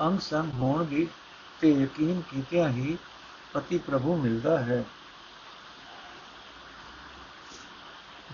ਅੰਗ 0.00 0.18
ਸੰਗ 0.20 0.52
ਹੋਣ 0.52 0.84
ਦੀ 0.84 1.06
ਤੇ 1.60 1.70
ਯਕੀਨ 1.72 2.22
ਕੀਤਿਆਂ 2.30 2.68
ਹੀ 2.68 2.98
ਪਤੀ 3.52 3.78
ਪ੍ਰਭੂ 3.78 4.16
ਮਿਲਦਾ 4.16 4.58
ਹੈ। 4.58 4.84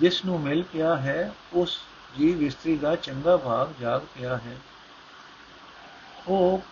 ਜਿਸ 0.02 0.24
ਨੂੰ 0.24 0.40
ਮਿਲ 0.40 0.62
ਪਿਆ 0.62 0.96
ਹੈ, 0.96 1.32
ਉਸ 1.52 1.78
ਜੀਵ 2.18 2.42
ਇਸਤਰੀ 2.42 2.76
ਦਾ 2.76 2.96
ਚੰਗਾ 2.96 3.36
ਭਾਗ 3.36 3.68
ਜਾਗ 3.80 4.00
ਪਿਆ 4.00 4.36
ਹੈ। 4.36 4.56
ਉਹ 6.28 6.62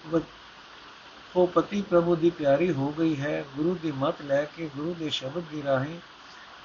ਉਹ 1.36 1.46
ਪਤੀ 1.46 1.82
ਪ੍ਰਭੂ 1.82 2.16
ਦੀ 2.16 2.30
ਪਿਆਰੀ 2.30 2.72
ਹੋ 2.72 2.92
ਗਈ 2.98 3.20
ਹੈ। 3.20 3.44
ਗੁਰੂ 3.56 3.78
ਦੀ 3.82 3.92
ਮਤ 3.92 4.22
ਲੈ 4.22 4.44
ਕੇ 4.44 4.70
ਗੁਰੂ 4.76 4.94
ਦੇ 4.94 5.10
ਸ਼ਬਦ 5.10 5.42
ਦੀ 5.50 5.62
ਰਾਹੀਂ 5.62 5.98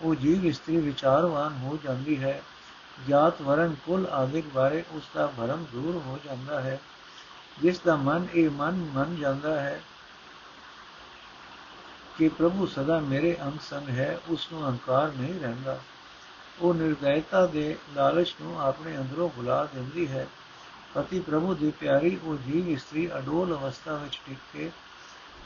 ਉਹ 0.02 0.16
ਜੀਵ 0.16 0.46
ਇਸਤਰੀ 0.46 0.78
ਵਿਚਾਰਵਾਨ 0.78 1.58
ਹੋ 1.58 1.78
ਜਾਂਦੀ 1.84 2.24
ਹੈ। 2.24 2.42
ਜਾਤ 3.08 3.42
ਵਰਨ 3.42 3.76
ਕੁਲ 3.86 4.06
ਆਦਿਕ 4.06 4.46
ਬਾਰੇ 4.48 4.84
ਉਸ 4.92 5.04
ਦਾ 5.16 5.28
ਭਰਮ 5.28 5.66
ਦੂਰ 5.72 5.96
ਹੋ 5.96 6.20
ਜਾਂਦਾ 6.26 6.62
ਹੈ। 6.62 6.80
ਜਿਸ 7.62 7.80
ਦਾ 7.80 7.96
ਮਨ 7.96 8.28
ਇਹ 8.34 8.50
ਮਨ 8.50 8.90
ਮੰਨ 8.94 9.16
ਜਾਂਦਾ 9.16 9.60
ਹੈ 9.62 9.82
ਕਿ 12.18 12.30
ਪ੍ਰਭੂ 12.30 12.66
ਸਦਾ 12.66 13.00
ਮੇਰੇ 13.00 13.38
ਅੰਗ 13.42 13.60
ਸੰਗ 13.70 13.90
ਹੈ, 13.90 14.20
ਉਸ 14.30 14.52
ਨੂੰ 14.52 14.62
ਅਹੰਕਾਰ 14.64 15.08
ਨਹੀਂ 15.08 15.40
ਰਹਿੰਦਾ। 15.40 15.80
ਉਹ 16.62 16.74
ਨਿਰਦੈਤਾ 16.74 17.46
ਦੇ 17.46 17.78
ਲਾਲਚ 17.96 18.36
ਨੂੰ 18.42 18.62
ਆਪਣੇ 18.62 18.98
ਅੰਦਰੋਂ 18.98 19.30
ਭੁਲਾ 19.30 19.66
ਦਿੰਦੀ 19.66 20.08
ਹੈ। 20.08 20.28
ਪਤੀ 20.94 21.20
ਪ੍ਰਭੂ 21.20 21.56
ਦੀ 21.56 21.72
ਪਿਆਰੀ, 21.72 22.20
ਉਹ 22.24 22.38
ਜੀਵ 22.38 22.70
ਇਸਤਰੀ 22.70 23.18
ਅਡੋਲ 23.18 23.58
ਅਵਸਥਾ 23.58 23.96
ਵਿੱਚ 23.96 24.20
ਟਿਕ 24.28 24.38
ਕੇ 24.54 24.72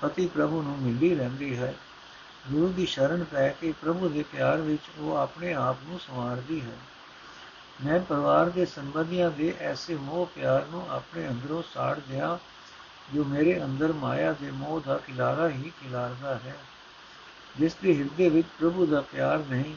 ਪਤੀ 0.02 0.28
ਪ੍ਰਭੂ 0.28 0.62
ਨੂੰ 0.62 0.78
ਮਿਲਦੀ 0.80 1.16
ਰਹਿੰਦੀ 1.16 1.58
ਹੈ। 1.58 1.74
ਗੁਰੂ 2.52 2.68
ਦੀ 2.68 2.86
ਸ਼ਰਨ 2.86 3.24
ਪੈ 3.24 3.50
ਕੇ 3.50 3.74
ਪ੍ਰਭੂ 3.82 4.10
ਦੇ 4.10 4.24
ਪਿਆਰ 4.24 4.58
ਵਿੱਚ 4.58 4.82
ਉਹ 4.98 5.16
ਆਪਣੇ 5.16 5.54
ਆਪ 5.54 5.78
ਨੂੰ 5.84 6.00
ਸੰਵਾਰਦੀ 6.00 6.62
ਹੈ। 6.62 6.78
ਮੈਂ 7.86 8.00
ਪਰਿਵਾਰ 8.00 8.50
ਦੇ 8.50 8.66
ਸੰਬੰਧੀਆਂ 8.66 9.32
ਦੇ 9.32 9.54
ਐਸੇ 9.60 9.96
ਮੋਹ 9.96 10.26
ਪਿਆਰ 10.36 10.66
ਨੂੰ 10.66 10.90
ਆਪਣੇ 10.90 11.28
ਅੰਦਰੋਂ 11.28 11.64
ਸਾੜ 11.74 12.00
ਦਿਆਂ, 12.10 12.38
ਜੋ 13.16 13.24
ਮੇਰੇ 13.24 13.64
ਅੰਦਰ 13.64 13.94
ਮਾਇਆ 13.94 14.34
ਦੇ 14.34 14.52
ਮੋਹ 14.52 14.82
ਦਾ 14.82 14.98
ਕਿਲਾਰਾ 14.98 15.50
ਹੀ 15.50 15.72
ਕਿਲਾਰਦਾ 15.82 16.36
ਹੈ। 16.36 16.56
ਜਿਸ 17.58 17.76
ਦੇ 17.84 17.98
ਹਿਰਦੇ 17.98 18.30
ਵਿੱਚ 18.30 18.48
ਪ੍ਰਭੂ 18.60 18.86
ਦਾ 18.86 19.02
ਪਿਆਰ 19.02 19.38
ਨਹੀਂ 19.38 19.76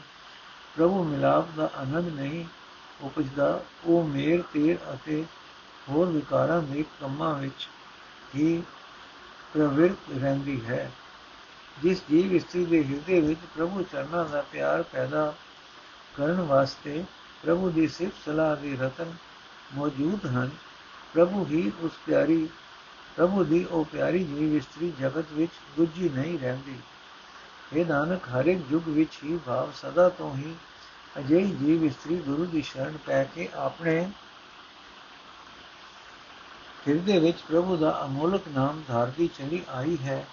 ਪ੍ਰਭੂ 0.76 1.04
ਮਿਲਾਪ 1.04 1.48
ਦਾ 1.56 1.70
ਆਨੰਦ 1.76 2.08
ਨਹੀਂ 2.20 2.44
ਉਪਜਦਾ, 3.00 3.64
ਉਹ 3.84 4.04
ਮੇਰ, 4.04 4.42
ਤੇਰ 4.52 4.76
ਅਤੇ 4.94 5.24
ਹੋਰ 5.88 6.06
ਵਿਕਾਰਾਂ 6.06 6.62
ਦੇ 6.62 6.84
ਕੰਮਾਂ 7.00 7.34
ਵਿੱਚ 7.34 7.68
ਹੀ 8.34 8.62
ਪ੍ਰਵਿਰਤ 9.54 10.18
ਰਹਿੰਦੀ 10.18 10.60
ਹੈ। 10.64 10.90
ਜਿਸ 11.82 12.02
ਜੀਵ 12.10 12.34
ਇਸਤਰੀ 12.34 12.64
ਦੇ 12.64 12.84
ਹਿਰਦੇ 12.84 13.20
ਵਿੱਚ 13.20 13.40
ਪ੍ਰਭੂ 13.56 13.82
ਚਰਨਾਂ 13.82 14.24
ਦਾ 14.24 14.42
ਪਿਆਰ 14.42 14.82
ਪੈਦਾ 14.82 15.34
ਕਰਨ 16.16 16.40
ਵਾਸਤੇ 16.40 17.04
ਪ੍ਰਭੂ 17.42 17.70
ਦੀ 17.70 17.88
ਸਿਫਤ 17.88 18.24
ਸਲਾਹ 18.24 18.56
ਦੀ 18.56 18.76
ਰਤਨ 18.76 19.12
ਮੌਜੂਦ 19.74 20.26
ਹਨ, 20.26 20.50
ਪ੍ਰਭੂ 21.14 21.46
ਹੀ 21.46 21.72
ਉਸ 21.80 21.92
ਪਿਆਰੀ, 22.06 22.48
ਪ੍ਰਭੂ 23.16 23.44
ਦੀ 23.44 23.64
ਉਹ 23.64 23.84
ਪਿਆਰੀ 23.84 24.24
ਜੀਵ 24.24 24.56
ਇਸਤਰੀ 24.56 24.92
ਜਗਤ 25.00 25.32
ਵਿੱਚ 25.32 25.52
ਦੂਜੀ 25.76 26.08
ਨਹੀਂ 26.08 26.38
ਰਹਿੰਦੀ। 26.38 26.76
ਇਹ 27.74 27.86
ਨਾਨਕ 27.86 28.28
ਹਰ 28.28 28.46
ਇੱਕ 28.46 28.60
ਯੁੱਗ 28.70 28.88
ਵਿੱਚ 28.88 29.18
ਹੀ 29.24 29.38
ਭਾਵ 29.46 29.72
ਸਦਾ 29.72 30.08
ਤੋਂ 30.08 30.36
ਹੀ 30.36 30.54
ਅਜਿਹੀ 31.18 31.50
ਜੀਵ 31.50 31.84
ਇਸਤਰੀ 31.84 32.16
ਗੁਰੂ 32.16 32.44
ਦੀ 32.44 32.62
ਸ਼ਰਨ 32.62 32.96
ਪੈ 32.96 33.24
ਕੇ 33.24 33.48
ਆਪਣੇ 33.54 34.08
ਹਿਰਦੇ 36.88 37.18
ਵਿੱਚ 37.18 37.38
ਪ੍ਰਭੂ 37.38 37.76
ਦਾ 37.76 38.00
ਅਮੋਲਕ 38.04 38.48
ਨਾਮ 38.48 38.82
ਧਾਰਦੀ 38.88 39.30
ਚਲੀ 39.38 39.62
ਆਈ 39.68 39.96
ਹੈ। 39.96 40.26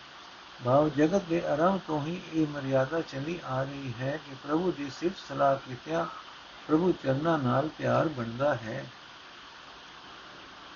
ਭਾਵ 0.66 0.90
ਜਗਤ 0.90 1.22
ਦੇ 1.22 1.46
ਆਰੰਭ 1.46 1.80
ਤੋਂ 1.88 2.02
ਹੀ 2.06 2.22
ਇਹ 2.34 2.48
ਮਰਿਆਦਾ 2.48 3.02
ਚਲੀ 3.02 3.40
ਆ 3.46 3.64
ਰਹੀ 3.64 3.94
ਹੈ 4.02 4.20
ਕਿ 4.26 4.36
ਪ੍ਰਭੂ 4.44 4.72
ਦੀ 4.72 4.90
ਸਿਫਤ 5.00 5.18
ਸਲਾਹ 5.30 5.56
ਕੀਤਿਆਂ 5.56 6.06
ਪ੍ਰਭੂ 6.68 6.94
ਚਰਨਾਂ 7.04 7.38
ਨਾਲ 7.38 7.70
ਪਿਆਰ 7.78 8.08
ਬਣਦਾ 8.08 8.56
ਹੈ। 8.56 8.86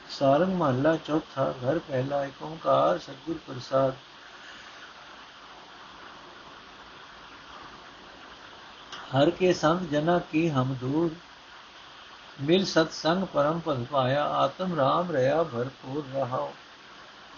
ਸਾਰੰਗ 0.09 0.53
ਮਹੱਲਾ 0.53 0.95
ਚੌਥਾ, 0.95 1.51
ਘਰ 1.51 1.79
ਪਹਿਲਾ 1.79 2.25
ਏਕ 2.25 2.41
ਓੰਕਾਰ 2.41 2.99
ਸਤਿਗੁਰ 2.99 3.37
ਪ੍ਰਸਾਦ। 3.47 3.93
ਹਰ 9.13 9.29
ਕੇ 9.29 9.53
ਸੰਗ 9.53 9.79
ਜਨਾ 9.87 10.17
ਕੀ 10.31 10.49
ਹਮ 10.49 10.73
ਦੂਰ 10.81 11.09
ਮਿਲ 12.41 12.63
ਸਤ 12.65 12.91
ਸੰਗ 12.91 13.23
ਪਰਮ 13.33 13.59
ਪਦ 13.59 13.83
ਪਾਇਆ 13.83 14.23
ਆਤਮ 14.35 14.75
ਰਾਮ 14.75 15.11
ਰਹਾ 15.11 15.43
ਭਰਪੂਰ 15.43 16.03
ਰਹਾਓ 16.13 16.51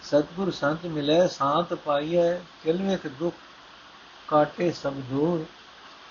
ਸਤਗੁਰ 0.02 0.50
ਸੰਤ 0.50 0.86
ਮਿਲੇ 0.86 1.26
ਸਾਤ 1.28 1.74
ਪਾਈਐ 1.74 2.32
ਕਿਲਵੇਕ 2.62 3.06
ਦੁਖ 3.18 3.34
ਕਾਟੇ 4.28 4.70
ਸਭ 4.72 4.94
ਦੂਰ 5.10 5.44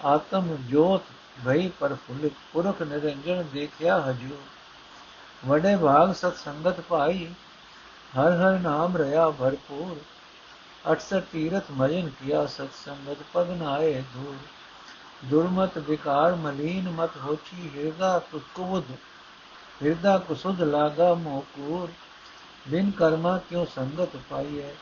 ਆਤਮ 0.05 0.55
ਜੋਤ 0.69 1.03
ਭਈ 1.45 1.67
ਪਰ 1.79 1.95
ਫੁੱਲ 1.97 2.29
ਪੁਰਖ 2.53 2.81
ਨਿਰੰਜਨ 2.81 3.43
ਦੇਖਿਆ 3.53 3.99
ਹਜੂ 4.01 4.37
ਵਡੇ 5.43 5.75
ਭਾਗ 5.75 6.13
ਸਤ 6.13 6.37
ਸੰਗਤ 6.37 6.81
ਭਾਈ 6.81 7.25
ਹਰ 8.13 8.31
ਹਰ 8.33 8.59
ਨਾਮ 8.59 8.97
ਰਹਾ 8.97 9.29
ਭਰਪੂਰ 9.31 9.97
68 10.89 11.21
ਤੀਰਥ 11.31 11.71
ਮਜਨ 11.71 12.09
ਕੀਆ 12.19 12.45
ਸਤ 12.49 12.73
ਦੁਰਮਤ 15.25 15.77
ਵਿਕਾਰ 15.77 16.35
ਮਲੀਨ 16.35 16.89
ਮਤ 16.89 17.09
ਹੋਚੀ, 17.17 17.69
ਹਿਰਦਾ 17.75 18.19
ਕੁਸੁਦ 18.19 18.83
ਹਿਰਦਾ 19.83 20.17
ਕੁਸੁਦ 20.17 20.61
ਲਾਗਾ 20.61 21.13
ਮੋਕੂਰ 21.13 21.91
ਬਿਨ 22.67 22.91
ਕਰਮਾ 22.91 23.37
ਕਿਉ 23.37 23.65
ਸੰਗਤ 23.65 24.15
ਪਾਈਐ? 24.29 24.73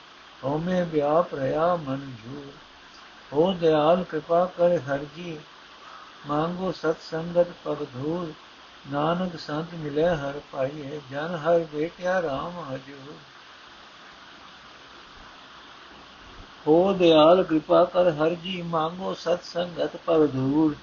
ਹਉਮੈ 0.43 0.83
ਵਿਆਪ 0.83 1.35
ਰਹਾ 1.35 1.75
ਮਨ 1.75 2.15
ਝੂਰ। 2.23 2.51
ਹੋ 3.33 3.53
ਦਿਆਲ 3.53 4.03
ਕਿਰਪਾ 4.03 4.45
ਕਰ 4.45 4.79
ਹਰ 4.79 5.05
ਜੀ 5.15 5.39
ਮੰਗੋ 6.27 6.71
ਸਤ 6.71 6.95
ਸੰਗਤ 7.11 7.47
ਪਗ 7.63 7.83
ਧੂਰ। 7.83 8.33
ਨਾਨਕ 8.91 9.39
ਸੰਤ 9.39 9.73
ਮਿਲੇ 9.73 10.09
ਹਰ 10.09 10.39
ਪਾਈਏ 10.51 11.01
ਜਨ 11.11 11.35
ਹਰ 11.35 11.59
ਬੇਟਿਆ 11.59 12.19
RAM 12.19 12.73
ਹਜੂਰ। 12.73 13.13
ਹੋ 16.67 16.93
ਦਿਆਲ 16.93 17.43
ਕਿਰਪਾ 17.43 17.85
ਕਰ, 17.85 18.09
ਹਰ 18.09 18.29
ਜੀ 18.29 18.61
ਮੰਗੋ 18.61 19.13
ਸਤ 19.13 19.43
ਸੰਗਤ 19.43 19.95
ਪਗ 20.05 20.33
ਧੂਰ 20.33 20.75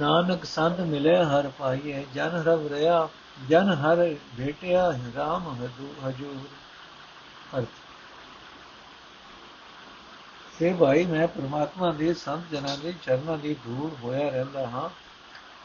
ਨਾਨਕ 0.00 0.44
ਸੰਤ 0.44 0.80
ਮਿਲੇ 0.80 1.24
ਹਰ 1.24 1.50
ਪਾਈਏ 1.58 2.06
ਜਨ 2.14 2.42
ਰਵ 2.46 2.66
ਰਿਆ, 2.66 3.08
ਜਨ 3.48 3.72
ਹਰ 3.72 4.14
ਭੇਟਿਆ 4.36 4.90
RAM 4.90 5.66
ਹਜੂਰ। 6.08 6.48
ਅਰਥ। 7.58 7.66
ਸੇ 10.58 10.72
ਭਾਈ, 10.72 11.06
ਮੈਂ 11.06 11.28
ਪ੍ਰਮਾਤਮਾ 11.28 11.92
ਦੇ 11.92 12.14
ਸੰਤ 12.14 12.54
ਜਨਾਂ 12.54 12.76
ਦੇ 12.78 12.94
ਚਰਨਾਂ 13.02 13.38
ਦੀ 13.38 13.54
ਧੂੜ 13.54 14.04
ਹੋਇਆ 14.04 14.30
ਰਹਿੰਦਾ 14.30 14.66
ਹਾਂ। 14.66 14.90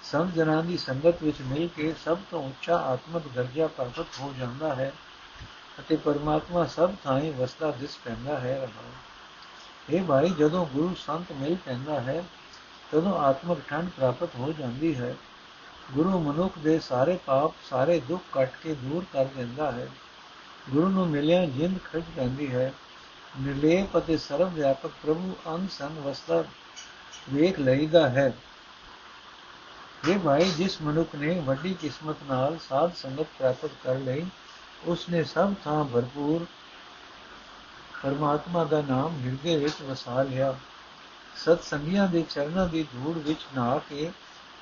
ਸੰਤ 0.03 0.33
ਜਨਾਂ 0.33 0.63
ਦੀ 0.63 0.77
ਸੰਗਤ 0.77 1.23
ਵਿੱਚ 1.23 1.37
ਮਿਲ 1.41 1.67
ਕੇ 1.67 1.95
ਸਭ 2.05 2.17
ਤੋਂ 2.31 2.43
ਉੱਚਾ 2.43 2.77
ਆਤਮਿਕ 2.77 3.23
ਦਰਜਾ 3.35 3.67
ਪ੍ਰਾਪਤ 3.67 4.05
ਹੋ 4.19 4.33
ਜਾਂਦਾ 4.39 4.75
ਹੈ। 4.75 4.93
ਅਤੇ 5.79 5.95
ਪਰਮਾਤਮਾ 5.95 6.65
ਸਭ 6.65 6.91
ਥਾਈਂ 7.03 7.33
ਵਸਦਾ 7.33 7.71
ਦਿਸ 7.71 7.97
ਪੈਂਦਾ 8.05 8.39
ਹੈ 8.39 8.59
ਰਹਾ 8.61 9.11
ਇਹ 9.89 10.03
ਭਾਈ, 10.03 10.29
ਜਦੋਂ 10.29 10.65
ਗੁਰੂ 10.65 10.95
ਸੰਤ 10.95 11.31
ਮਿਲ 11.31 11.55
ਪੈਂਦਾ 11.55 12.01
ਹੈ, 12.01 12.23
ਤਦੋਂ 12.91 13.19
ਆਤਮਿਕ 13.19 13.59
ਠੰਡ 13.67 13.89
ਪ੍ਰਾਪਤ 13.89 14.29
ਹੋ 14.35 14.53
ਜਾਂਦੀ 14.59 14.95
ਹੈ। 14.95 15.15
ਗੁਰੂ 15.91 16.19
ਮਨੁੱਖ 16.19 16.59
ਦੇ 16.59 16.79
ਸਾਰੇ 16.79 17.19
ਪਾਪ, 17.25 17.53
ਸਾਰੇ 17.69 17.99
ਦੁੱਖ 17.99 18.23
ਕੱਟ 18.31 18.51
ਕੇ 18.63 18.75
ਦੂਰ 18.75 19.05
ਕਰ 19.13 19.25
ਦਿੰਦਾ 19.25 19.71
ਹੈ। 19.71 19.87
ਗੁਰੂ 20.69 20.89
ਨੂੰ 20.89 21.07
ਮਿਲਿਆ 21.07 21.45
ਜਿੰਦ 21.45 21.77
ਖਿੱਚ 21.77 22.05
ਪੈਂਦੀ 22.15 22.55
ਹੈ। 22.55 22.73
ਨਿਰਲੇਪ 23.41 23.97
ਅਤੇ 23.97 24.17
ਸਰਵ 24.17 24.49
ਵਿਆਪਕ 24.49 24.89
ਪ੍ਰਭੂ 24.89 25.35
ਅੰਗ 25.47 25.67
ਸੰਗ 25.69 25.97
ਵਸਦਾ 25.97 26.43
ਵੇਖ 27.33 27.59
ਲਈਦਾ 27.59 28.09
ਹੈ। 28.09 28.33
ਇਹ 30.07 30.19
ਭਾਈ, 30.19 30.51
ਜਿਸ 30.51 30.81
ਮਨੁੱਖ 30.81 31.15
ਨੇ 31.15 31.39
ਵੱਡੀ 31.39 31.73
ਕਿਸਮਤ 31.73 32.15
ਨਾਲ 32.23 32.57
ਸਾਧ 32.69 32.93
ਸੰਗਤ 32.95 33.27
ਪ੍ਰਾਪਤ 33.37 33.69
ਕਰ 33.83 33.95
ਲਈ 33.95 34.25
ਉਸਨੇ 34.85 35.23
ਸਭ 35.23 35.53
ਥਾਂ 35.65 35.85
ਭਰਪੂਰ 35.85 36.45
ਪਰਮਾਤਮਾ 38.03 38.63
ਦਾ 38.63 38.81
ਨਾਮ 38.81 39.21
ਹਿਰਦੇ 39.25 39.57
ਵਿੱਚ 39.57 39.81
ਵਸਾ 39.81 40.23
ਲਿਆ। 40.23 40.55
ਸਤ 41.35 41.63
ਸੰਗੀਆਂ 41.63 42.07
ਦੇ 42.07 42.25
ਚਰਨਾਂ 42.29 42.67
ਦੀ 42.67 42.83
ਧੂੜ 42.83 43.17
ਵਿੱਚ 43.17 43.39
ਨਾ 43.55 43.79
ਕੇ 43.89 44.11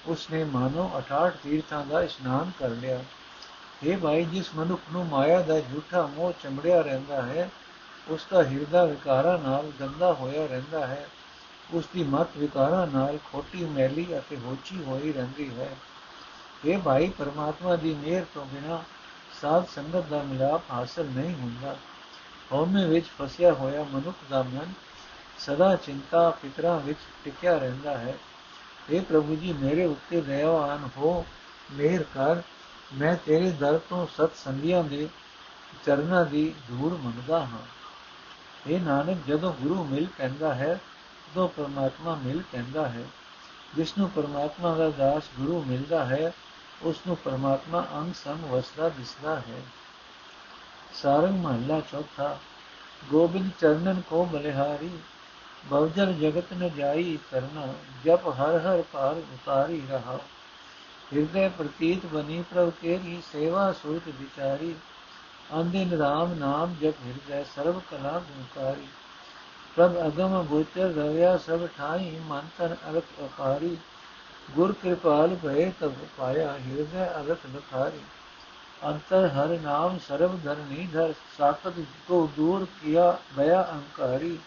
ਉਸਨੇ 0.05 0.43
ਮਾਨੋ 0.43 0.91
68 0.97 1.31
ਤੀਰਥਾਂ 1.43 1.85
ਦਾ 1.85 2.01
ਇਸ਼ਨਾਨ 2.01 2.51
ਕਰ 2.59 2.69
ਲਿਆ। 2.69 3.03
ਇਹ 3.83 3.97
ਭਾਈ, 3.97 4.25
ਜਿਸ 4.25 4.49
ਮਨੁੱਖ 4.55 4.81
ਨੂੰ 4.91 5.05
ਮਾਇਆ 5.05 5.41
ਦਾ 5.41 5.59
ਝੂਠਾ 5.59 6.01
ਮੋਹ 6.15 6.33
ਚਮੜਿਆ 6.43 6.81
ਰਹਿੰਦਾ 6.81 7.21
ਹੈ, 7.21 7.49
ਉਸ 8.07 8.27
ਦਾ 8.31 8.43
ਹਿਰਦਾ 8.43 8.85
ਵਿਕਾਰਾਂ 8.85 9.37
ਨਾਲ 9.37 9.71
ਗੰਦਾ 9.79 10.13
ਹੋਇਆ 10.13 10.45
ਰਹਿੰਦਾ 10.45 10.87
ਹੈ। 10.87 11.09
ਉਸ 11.73 11.83
ਦੀ 11.93 12.03
ਮਤ 12.03 12.27
ਵਿਕਾਰਾਂ 12.37 12.87
ਨਾਲ 12.87 13.17
ਖੋਟੀ, 13.31 13.65
ਮੈਲੀ 13.65 14.17
ਅਤੇ 14.17 14.37
ਹੋਚੀ 14.37 14.83
ਹੋਈ 14.83 15.13
ਰਹਿੰਦੀ 15.13 15.59
ਹੈ। 15.59 15.75
ਇਹ 16.65 16.77
ਭਾਈ, 16.77 17.09
ਪਰਮਾਤਮਾ 17.09 17.75
ਦੀ 17.75 17.93
ਮਿਹਰ 17.93 18.25
ਤੋਂ 18.33 18.45
ਬਿਨਾ 18.45 18.83
ਸਾਧ 19.41 19.67
ਸੰਗਤ 19.67 20.05
ਦਾ 20.05 20.23
ਮਿਲਾਪ 20.23 20.61
ਹਾਸਲ 20.71 21.05
ਨਹੀਂ 21.05 21.35
ਹੁੰਦਾ। 21.35 21.75
ਹਉਮੈ 22.53 22.85
ਵਿੱਚ 22.85 23.05
ਫਸਿਆ 23.19 23.53
ਹੋਇਆ 23.53 23.83
ਮਨੁੱਖ 23.83 24.17
ਦਾ 24.29 24.43
ਮਨ 24.43 24.73
ਸਦਾ 25.39 25.75
ਚਿੰਤਾ 25.75 26.29
ਫਿਕਰਾਂ 26.29 26.79
ਵਿੱਚ 26.79 26.99
ਟਿਕਿਆ 27.25 27.57
ਰਹਿੰਦਾ 27.57 27.97
ਹੈ। 27.97 28.13
اے 28.93 29.03
ਪ੍ਰਭੂ 29.03 29.35
ਜੀ, 29.35 29.53
ਮੇਰੇ 29.53 29.85
ਉੱਤੇ 29.85 30.21
ਦਇਆਵਾਨ 30.21 30.89
ਹੋ, 30.97 31.25
ਮਿਹਰ 31.71 32.03
ਕਰ। 32.03 32.41
ਮੈਂ 32.93 33.15
ਤੇਰੇ 33.25 33.51
ਦਰ 33.51 33.79
ਤੋਂ 33.89 34.07
ਸਤ 34.07 34.35
ਸੰਗੀਆਂ 34.35 34.83
ਦੇ 34.83 35.09
ਚਰਨਾਂ 35.85 36.25
ਦੀ 36.25 36.55
ਧੂੜ 36.67 36.93
ਮੰਗਦਾ 36.93 37.39
ਹਾਂ। 37.39 37.65
ਇਹ 38.67 38.81
ਨਾਨਕ, 38.81 39.17
ਜਦੋਂ 39.27 39.53
ਗੁਰੂ 39.53 39.83
ਮਿਲ 39.83 40.07
ਪੈਂਦਾ 40.17 40.55
ਹੈ 40.55 40.79
ਤਦੋਂ 41.27 41.49
ਪਰਮਾਤਮਾ 41.49 42.15
ਮਿਲ 42.15 42.41
ਪੈਂਦਾ 42.51 42.89
ਹੈ। 42.89 43.03
ਜਿਸ 43.75 43.97
ਨੂੰ 43.97 44.09
ਪਰਮਾਤਮਾ 44.09 44.75
ਦਾ 44.75 44.89
ਦਾਸ 44.89 45.23
ਗੁਰੂ 45.39 45.63
ਮਿਲਦਾ 45.63 46.05
ਹੈ 46.05 46.31
ਉਸ 46.83 46.99
ਨੂੰ 47.07 47.15
ਪਰਮਾਤਮਾ 47.15 47.85
ਅੰਗ 47.93 48.13
ਸੰਗ 48.13 48.43
ਵਸਦਾ 48.43 48.89
ਦਿਸਦਾ 48.89 49.35
ਹੈ 49.39 49.61
ਸਾਰੰਗ 50.93 51.39
ਮਹੱਲਾ 51.39 51.79
ਚੌਥਾ 51.91 52.37
ਗੋਬਿੰਦ 53.11 53.49
ਚਰਨਨ 53.61 54.01
ਕੋ 54.09 54.23
ਬਲਿਹਾਰੀ 54.25 54.89
ਬਵਜਲ 55.63 56.13
ਜਗਤ 56.13 56.53
ਨ 56.53 56.69
ਜਾਈ 56.69 57.17
ਕਰਨਾ 57.31 57.67
ਜਪ 58.05 58.27
ਹਰ 58.39 58.59
ਹਰ 58.59 58.81
ਪਾਰ 58.91 59.15
ਉਤਾਰੀ 59.33 59.81
ਰਹਾ 59.89 60.19
ਹਿਰਦੇ 61.13 61.47
ਪ੍ਰਤੀਤ 61.49 62.05
ਬਨੀ 62.05 62.43
ਪ੍ਰਭ 62.51 62.71
ਕੇਰੀ 62.81 63.21
ਸੇਵਾ 63.31 63.71
ਸੁਰਤ 63.71 64.07
ਵਿਚਾਰੀ 64.09 64.75
ਅੰਦਿਨ 65.53 65.97
ਰਾਮ 65.99 66.33
ਨਾਮ 66.33 66.75
ਜਪ 66.81 67.05
ਹਿਰਦੈ 67.05 67.43
ਸਰਬ 67.55 67.79
ਕਲਾ 67.91 68.11
ਗੁਣਕਾਰੀ 68.19 68.87
ਪ੍ਰਭ 69.77 69.97
ਅਗਮ 70.07 70.43
ਗੋਚਰ 70.43 70.93
ਰਵਿਆ 70.93 71.35
ਸਭ 71.37 71.67
ਠਾਈ 71.77 72.19
ਮਨ 72.27 72.47
ਤਨ 72.57 72.75
ਅਰਥ 72.89 73.19
ਅਕਾਰੀ 73.25 73.77
ਗੁਰ 74.55 74.73
ਕਿਰਪਾਲ 74.73 75.35
ਭਏ 75.35 75.71
ਤਬ 75.79 75.93
ਪਾਇਆ 76.17 76.51
ਹਿਰਦੈ 76.59 77.05
ਅਰਥ 77.19 77.45
ਲਖਾਰੀ 77.55 78.01
ਅੰਤਰ 78.85 79.27
ਹਰ 79.27 79.57
ਨਾਮ 79.59 79.97
ਸਰਬ 79.99 80.39
ਧਰਨੀ 80.43 80.87
ਧਰ, 80.93 81.13
ਸਾਖਤ 81.37 81.73
ਕੋ 82.07 82.29
ਦੂਰ 82.35 82.65
ਕੀਆ 82.81 83.17
ਭਇਆ 83.35 83.61
ਅਹੰਕਾਰੀ 83.63 84.37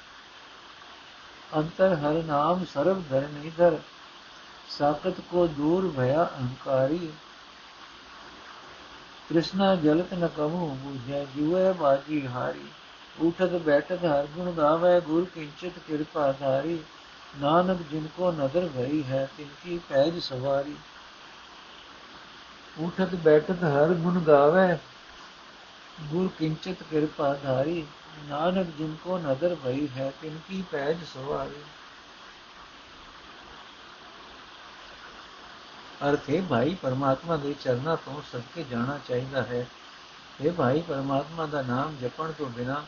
ਅੰਤਰ 1.56 1.94
ਹਰ 1.94 2.22
ਨਾਮ 2.22 2.64
ਸਰਬ 2.64 3.02
ਧਰਨੀ 3.10 3.50
ਧਰ, 3.58 3.76
ਸਾਖਤ 4.68 5.20
ਕੋ 5.30 5.46
ਦੂਰ 5.46 5.90
ਭਇਆ 5.96 6.24
ਅਹੰਕਾਰੀ 6.24 7.10
ਕ੍ਰਿਸ਼ਨਾ 9.28 9.74
ਜਲਤ 9.76 10.14
ਨ 10.14 10.28
ਕਹੂ 10.28 10.68
ਬੂਝੈ 10.74 11.24
ਜੀਵੇ 11.36 11.72
ਬਾਜੀ 11.72 12.26
ਹਾਰੀ। 12.26 12.66
ਉਠਤ 13.20 13.52
ਬੈਠਤ 13.56 14.04
ਹਰ 14.04 14.26
ਗੁਣ 14.26 14.50
ਗਾਵੇ, 14.52 15.00
ਗੁਰ 15.00 15.24
ਕਿੰਚਿਤ 15.24 15.78
ਕਿਰਪਾ 15.86 16.32
ਧਾਰੀ। 16.32 16.78
ਨਾਨਕ 17.40 17.78
ਜਿਨ 17.90 18.08
ਕੋ 18.16 18.32
ਨਦਰ 18.32 18.68
ਭਈ 18.76 19.02
ਹੈ, 19.02 19.28
ਤਿਨ 19.36 19.48
ਕੀ 19.64 19.80
ਪੈਜ 19.88 20.18
ਸਵਾਰੀ। 20.18 20.76
ਉਠਤ 22.80 23.14
ਬੈਠਤ 23.14 23.64
ਹਰ 23.64 23.94
ਗੁਣ 23.94 24.20
ਗਾਵੇ, 24.20 24.78
ਗੁਰ 26.00 26.28
ਕਿੰਚਿਤ 26.38 26.82
ਕਿਰਪਾ 26.82 27.34
ਧਾਰੀ। 27.34 27.86
ਨਾਨਕ 28.24 28.66
ਜਿਨ 28.78 28.96
ਕੋ 29.04 29.18
ਨਦਰ 29.18 29.56
ਭਈ 29.64 29.88
ਹੈ, 29.88 30.12
ਤਿਨ 30.22 30.38
ਕੀ 30.48 30.64
ਪੈਜ 30.70 30.96
ਸਵਾਰੀ। 31.14 31.62
ਅਰਥ 36.10 36.30
ਭਾਈ, 36.48 36.74
ਪਰਮਾਤਮਾ 36.74 37.36
ਦੇ 37.36 37.54
ਚਰਨਾਂ 37.64 37.96
ਤੋਂ 37.96 38.22
ਸਦਕੇ 38.32 38.64
ਜਾਣਾ 38.70 38.98
ਚਾਹੀਦਾ 39.08 39.42
ਹੈ। 39.42 39.66
ਇਹ 40.40 40.52
ਭਾਈ, 40.52 40.82
ਪਰਮਾਤਮਾ 40.82 41.46
ਦਾ 41.46 41.62
ਨਾਮ 41.62 41.96
ਜਪਣ 41.96 42.32
ਤੋਂ 42.32 42.46
ਬਿਨਾ 42.46 42.84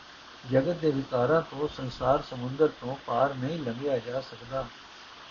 ਜਗਤ 0.51 0.75
ਦੇ 0.75 0.91
ਵਿਕਾਰਾਂ 0.91 1.41
ਤੋਂ, 1.41 1.67
ਸੰਸਾਰ 1.67 2.23
ਸਮੁੰਦਰ 2.29 2.67
ਤੋਂ 2.67 2.95
ਪਾਰ 3.07 3.33
ਨਹੀਂ 3.33 3.59
ਲੰਘਿਆ 3.59 3.97
ਜਾ 3.97 4.21
ਸਕਦਾ। 4.21 4.65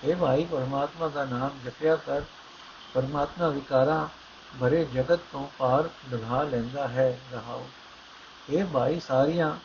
ਇਹ 0.04 0.16
ਭਾਈ, 0.16 0.44
ਪਰਮਾਤਮਾ 0.44 1.08
ਦਾ 1.08 1.24
ਨਾਮ 1.24 1.50
ਜਪਿਆ 1.64 1.96
ਕਰ। 1.96 2.22
ਪਰਮਾਤਮਾ 2.94 3.48
ਵਿਕਾਰਾਂ 3.48 4.08
ਭਰੇ 4.60 4.84
ਜਗਤ 4.84 5.20
ਤੋਂ 5.32 5.48
ਪਾਰ 5.58 5.90
ਲੰਘਾ 6.12 6.42
ਲੈਂਦਾ 6.42 6.88
ਹੈ, 6.88 7.18
ਰਹਾਓ। 7.32 7.68
ਇਹ 8.50 8.64
ਭਾਈ, 8.64 9.00
ਸਾਰੀਆਂ 9.00 9.56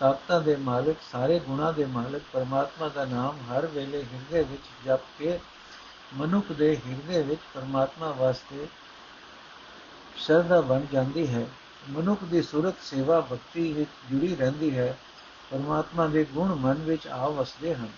ਤਾਕਤਾਂ 0.00 0.40
ਦੇ 0.40 0.56
ਮਾਲਕ, 0.56 0.96
ਸਾਰੇ 1.12 1.38
ਗੁਣਾ 1.38 1.72
ਦੇ 1.72 1.84
ਮਾਲਕ, 1.84 2.22
ਪਰਮਾਤਮਾ 2.32 2.88
ਦਾ 2.88 3.04
ਨਾਮ 3.04 3.38
ਹਰ 3.50 3.66
ਵੇਲੇ 3.66 4.02
ਹਿਰਦੇ 4.02 4.42
ਵਿੱਚ 4.42 4.62
ਜਪ 4.86 5.00
ਕੇ, 5.18 5.38
ਮਨੁੱਖ 6.14 6.52
ਦੇ 6.52 6.76
ਹਿਰਦੇ 6.76 7.22
ਵਿੱਚ 7.22 7.40
ਪਰਮਾਤਮਾ 7.54 8.12
ਵਾਸਤੇ 8.12 8.66
ਸ਼ਰਧਾ 10.16 10.60
ਬਣ 10.60 10.80
ਜਾਂਦੀ 10.92 11.34
ਹੈ। 11.34 11.46
ਮਨੁੱਖ 11.90 12.24
ਦੀ 12.24 12.42
ਸੁਰਤ, 12.42 12.74
ਸੇਵਾ, 12.82 13.20
ਭਗਤੀ 13.20 13.72
ਵਿੱਚ 13.72 13.90
ਜੁੜੀ 14.10 14.36
ਰਹਿੰਦੀ 14.36 14.78
ਹੈ। 14.78 14.98
ਪਰਮਾਤਮਾ 15.50 16.06
ਦੇ 16.06 16.24
ਗੁਣ 16.24 16.54
ਮਨ 16.54 16.74
ਵਿੱਚ 16.74 17.06
ਆ 17.06 17.28
ਵਸਦੇ 17.28 17.74
ਹਨ। 17.74 17.88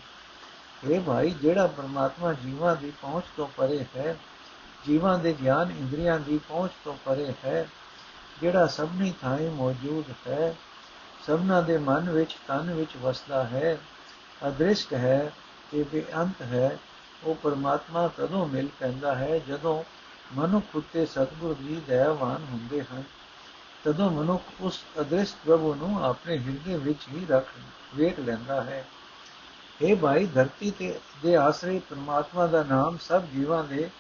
ਇਹ 0.91 1.01
ਭਾਈ, 1.01 1.31
ਜਿਹੜਾ 1.31 1.67
ਪਰਮਾਤਮਾ 1.67 2.33
ਜੀਵਾਂ 2.33 2.77
ਦੀ 2.77 2.93
ਪਹੁੰਚ 3.03 3.25
ਤੋਂ 3.37 3.49
ਪਰੇ 3.57 3.85
ਹੈ, 3.97 4.17
ਜੀਵਾਂ 4.87 5.19
ਦੇ 5.19 5.37
ਗਿਆਨ 5.43 5.71
ਇੰਦਰੀਆਂ 5.71 6.21
ਦੀ 6.21 6.39
ਪਹੁੰਚ 6.39 6.73
ਤੋਂ 6.85 6.97
ਪਰੇ 7.05 7.35
ਹੈ, 7.45 7.69
ਜਿਹੜਾ 8.41 8.67
ਸਭਨੀ 8.67 9.15
ਥਾਂ 9.23 9.39
ਮੌਜੂਦ 9.39 10.15
ਹੈ, 10.29 10.57
ਸਭਨਾ 11.27 11.61
ਦੇ 11.61 11.79
ਮਨ 11.79 12.11
ਵਿੱਚ, 12.11 12.37
ਤਨ 12.49 12.75
ਵਿੱਚ 12.75 12.91
ਵਸਦਾ 13.03 13.45
ਹੈ, 13.45 13.79
ਅਦ੍ਰਿਸ਼ਟ 14.49 14.95
ਹੈ 14.95 15.33
ਤੇ 15.71 15.83
ਬੇਅੰਤ 15.83 16.43
ਹੈ, 16.43 16.79
ਉਹ 17.25 17.35
ਪਰਮਾਤਮਾ 17.35 18.11
ਕਦੋਂ 18.19 18.49
ਮਿਲ 18.49 18.69
ਪੈਂਦਾ 18.81 19.15
ਹੈ? 19.15 19.39
ਜਦੋਂ 19.39 19.85
ਮਨੁੱਖ 20.35 20.67
ਉਤੇ 20.75 21.07
ਸਤਿਗੁਰ 21.07 21.55
ਦੀ 21.55 21.83
ਦਇਆਵਾਨ 21.87 22.47
ਹੁੰਦੇ 22.51 22.83
ਹਨ 22.83 23.03
ਤਦੋਂ 23.87 24.11
ਮਨੁੱਖ 24.11 24.43
ਉਸ 24.61 24.85
ਅਦ੍ਰਿਸ਼ਟ 25.01 25.37
ਪ੍ਰਭੂ 25.47 25.75
ਨੂੰ 25.75 26.05
ਆਪਣੇ 26.05 26.39
ਹਿਰਦੇ 26.39 26.77
ਵਿੱਚ 26.77 27.09
ਹੀ 27.09 27.27
ਰੱਖ, 27.31 27.47
ਵੇਖ 27.95 28.21
ਲੈਂਦਾ 28.21 28.65
ਹੈ 28.65 28.87
ਇਹ 29.83 29.97
ਭਾਈ, 29.97 30.27
ਧਰਤੀ 30.27 30.71
ਤੇ, 30.71 31.01
ਦੇ 31.23 31.37
ਆਸਰੇ 31.37 31.81
ਪਰਮਾਤਮਾ 31.91 32.47
ਦਾ 32.47 32.63
ਨਾਮ 32.63 32.99
ਸਭ 32.99 33.25
ਜੀਵਾਂ 33.25 33.65
ਦੇ 33.65 33.91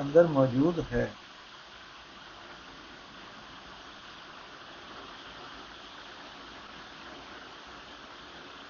ਅੰਦਰ 0.00 0.26
ਮੌਜੂਦ 0.26 0.84
ਹੈ। 0.92 1.12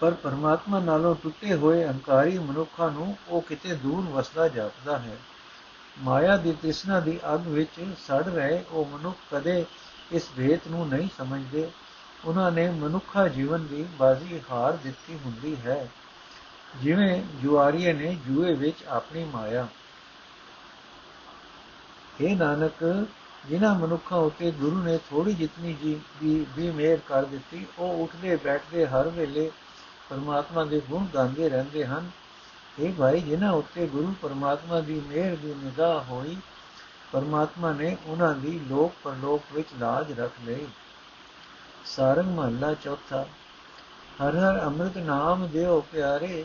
ਪਰ 0.01 0.11
ਪਰਮਾਤਮਾ 0.11 0.79
ਨਾਲੋਂ 0.79 1.15
ਟੁੱਟੇ 1.15 1.55
ਹੋਏ 1.55 1.85
ਅਹੰਕਾਰੀ 1.85 2.39
ਮਨੁੱਖਾਂ 2.39 2.91
ਨੂੰ 2.91 3.17
ਉਹ 3.29 3.43
ਕਿਤੇ 3.43 3.75
ਦੂਰ 3.75 4.05
ਵਸਦਾ 4.05 4.49
ਜਾਪਦਾ 4.49 4.99
ਹੈ। 4.99 5.17
ਮਾਇਆ 5.99 6.37
ਦੀ 6.37 6.53
ਤ੍ਰਿਸ਼ਨਾ 6.53 7.01
ਦੀ 7.01 7.21
ਅੱਗ 7.35 7.47
ਵਿੱਚ 7.47 7.85
ਸੜ 8.07 8.25
ਰਹੇ 8.29 8.65
ਉਹ 8.71 8.99
ਮਨੁੱਖ 8.99 9.17
ਕਦੇ 9.31 9.65
ਇਸ 10.13 10.29
ਭੇਤ 10.37 10.69
ਨੂੰ 10.69 10.89
ਨਹੀਂ 10.89 11.09
ਸਮਝਦੇ। 11.19 11.71
ਉਹਨਾਂ 12.25 12.53
ਨੇ 12.53 12.71
ਮਨੁੱਖਾ 12.71 13.29
ਜੀਵਨ 13.29 13.67
ਦੀ 13.67 13.87
ਬਾਜ਼ੀ 13.99 14.41
ਹਾਰ 14.51 14.73
ਦਿੱਤੀ 14.73 15.19
ਹੁੰਦੀ 15.25 15.57
ਹੈ। 15.57 15.89
ਜਿਵੇਂ 16.83 17.23
ਜੁਆਰੀਏ 17.43 17.93
ਨੇ 17.93 18.19
ਜੂਏ 18.27 18.55
ਵਿੱਚ 18.55 18.85
ਆਪਣੀ 18.89 19.25
ਮਾਇਆ। 19.25 19.69
ਇਹ 22.21 22.37
ਨਾਨਕ, 22.37 23.07
ਜਿਨ੍ਹਾਂ 23.49 23.75
ਮਨੁੱਖਾਂ 23.75 24.19
ਉਤੇ 24.19 24.51
ਗੁਰੂ 24.51 24.77
ਨੇ 24.77 24.99
ਥੋੜੀ 24.99 25.35
ਜਿਤਨੀ 25.35 25.75
ਜੀ 25.75 26.01
ਵੀ 26.23 26.47
ਵੀ 26.57 26.71
ਮਿਹਰ 26.71 26.99
ਕਰ 27.09 27.25
ਦਿੱਤੀ, 27.25 27.67
ਉਹ 27.79 28.05
ਉੱਠਦੇ 28.05 28.37
ਬੈਠਦੇ 28.37 28.87
ਹਰ 28.87 29.09
ਵੇਲੇ 29.09 29.51
ਪਰਮਾਤਮਾ 30.11 30.65
ਦੇ 30.65 30.81
ਗੁਣ 30.81 31.07
ਗਾਉਂਦੇ 31.15 31.49
ਰਹਿੰਦੇ 31.49 31.87
ਹਨ। 31.87 32.11
ਇਹ 32.79 32.93
ਭਾਈ, 32.93 33.21
ਜਿਨ੍ਹਾਂ 33.21 33.53
ਉੱਤੇ 33.53 33.87
ਗੁਰੂ 33.87 34.15
ਪਰਮਾਤਮਾ 34.23 34.81
ਦੀ 34.81 35.03
ਮਿਹਰ 35.07 35.37
ਦੀ 35.37 35.55
ਨਿਗਾਹ 35.55 36.05
ਹੋਈ 36.05 36.37
ਪਰਮਾਤਮਾ 37.13 37.73
ਨੇ 37.73 37.97
ਉਹਨਾਂ 38.07 38.35
ਦੀ 38.35 38.61
ਲੋਕ 38.69 38.93
ਪਰਲੋਕ 39.05 39.43
ਵਿੱਚ 39.53 39.69
ਲਾਜ 39.79 40.21
ਰੱਖ 40.21 40.33
ਲਈ। 40.45 40.67
ਸਾਰੰਗ 41.87 42.29
ਮਹੱਲਾ 42.29 42.75
ਚੌਥਾ। 42.75 43.27
ਹਰ 44.21 44.37
ਹਰ 44.37 44.61
ਅੰਮ੍ਰਿਤ 44.63 44.97
ਨਾਮ 44.97 45.47
ਦਿਓ 45.49 45.81
ਪਿਆਰੇ, 45.93 46.45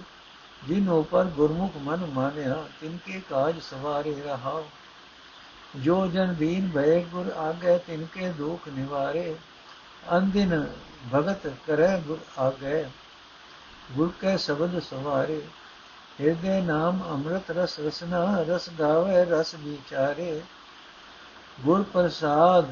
ਜਿਨ 0.68 0.90
ਉਪਰ 0.90 1.26
ਗੁਰਮੁਖ 1.26 1.78
ਮਨ 1.78 2.06
ਮਾਨਿਆ 2.06 2.64
ਤਿਨਕੇ 2.82 3.22
ਕਾਜ 3.30 3.60
ਸਵਾਰੇ 3.62 4.22
ਰਹਾਓ। 4.26 4.68
ਜੋ 5.76 6.08
ਜਨ 6.08 6.34
ਦੀਨ 6.34 6.70
ਭੈ 6.76 7.00
ਗੁਰ 7.00 7.32
ਆਗੇ 7.32 7.78
ਤਿਨਕੇ 7.78 8.30
ਦੁਖ 8.30 8.68
ਨਿਵਾਰੇ 8.68 9.36
ਅੰਦਿਨ 10.18 10.68
ਭਗਤ 11.14 11.48
ਕਰੈ 11.68 11.98
ਗੁਰ 12.00 12.20
ਆਗੇ, 12.40 12.86
ਗੁਰ 13.92 14.12
ਕੈ 14.22 14.36
ਸ਼ਬਦ 14.38 14.80
ਸਵਾਰੇ। 14.80 15.42
ਹਿਰਦੇ 16.22 16.62
ਨਾਮ 16.62 17.04
ਅੰਮ੍ਰਿਤ 17.10 17.52
ਰਸ 17.52 17.80
ਰਸਨਾ, 17.80 18.46
ਰਸ 18.50 18.70
ਗਾਵੇ 18.80 19.26
ਰਸ 19.26 19.56
ਵਿਚਾਰੇ। 19.56 20.42
ਗੁਰ 21.66 21.84
ਪ੍ਰਸਾਦ 21.84 22.66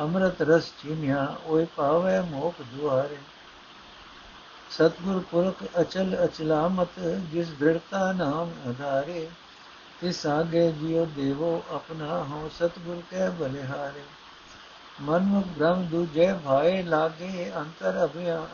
ਅੰਮ੍ਰਿਤ 0.00 0.42
ਰਸ 0.42 0.72
ਚੀਨਿਆ, 0.82 1.36
ਓਏ 1.46 1.66
ਪਾਵੇ 1.76 2.20
ਮੋਖ 2.20 2.54
ਦੁਆਰੇ। 2.62 3.16
ਸਤਗੁਰ 4.70 5.22
ਪੁਰਖ 5.30 5.64
ਅਚਲ 5.80 6.24
ਅਚਲਾਮਤ, 6.24 7.00
ਜਿਸ 7.32 7.48
ਦ੍ਰਿੜਤਾ 7.50 8.12
ਨਾਮ 8.12 8.52
ਆਧਾਰੇ 8.68 9.28
ਤਿਸ 10.00 10.26
ਆਗੇ 10.26 10.72
ਜਿਉ 10.72 11.06
ਦੇਵੋ 11.06 11.62
ਆਪਣਾ 11.70 12.06
ਹੋ 12.06 12.50
ਸਤਗੁਰ 12.58 13.02
ਕੈ 13.10 13.30
ਬਲਿਹਾਰੇ। 13.30 14.02
ਮਨ 15.00 15.22
ਮੁਖ 15.22 15.44
ਬ੍ਰਹਮ 15.46 15.84
ਦੂਜੇ 15.84 16.34
ਭਾਏ 16.44 16.82
ਲਾਗੇ, 16.82 17.52
ਅੰਤਰ 17.56 18.04
ਅਭਿਆ 18.04 18.46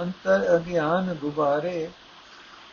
ਅੰਤਰ 0.00 0.56
ਅਗਿਆਨ 0.56 1.14
ਗੁਬਾਰੇ। 1.14 1.90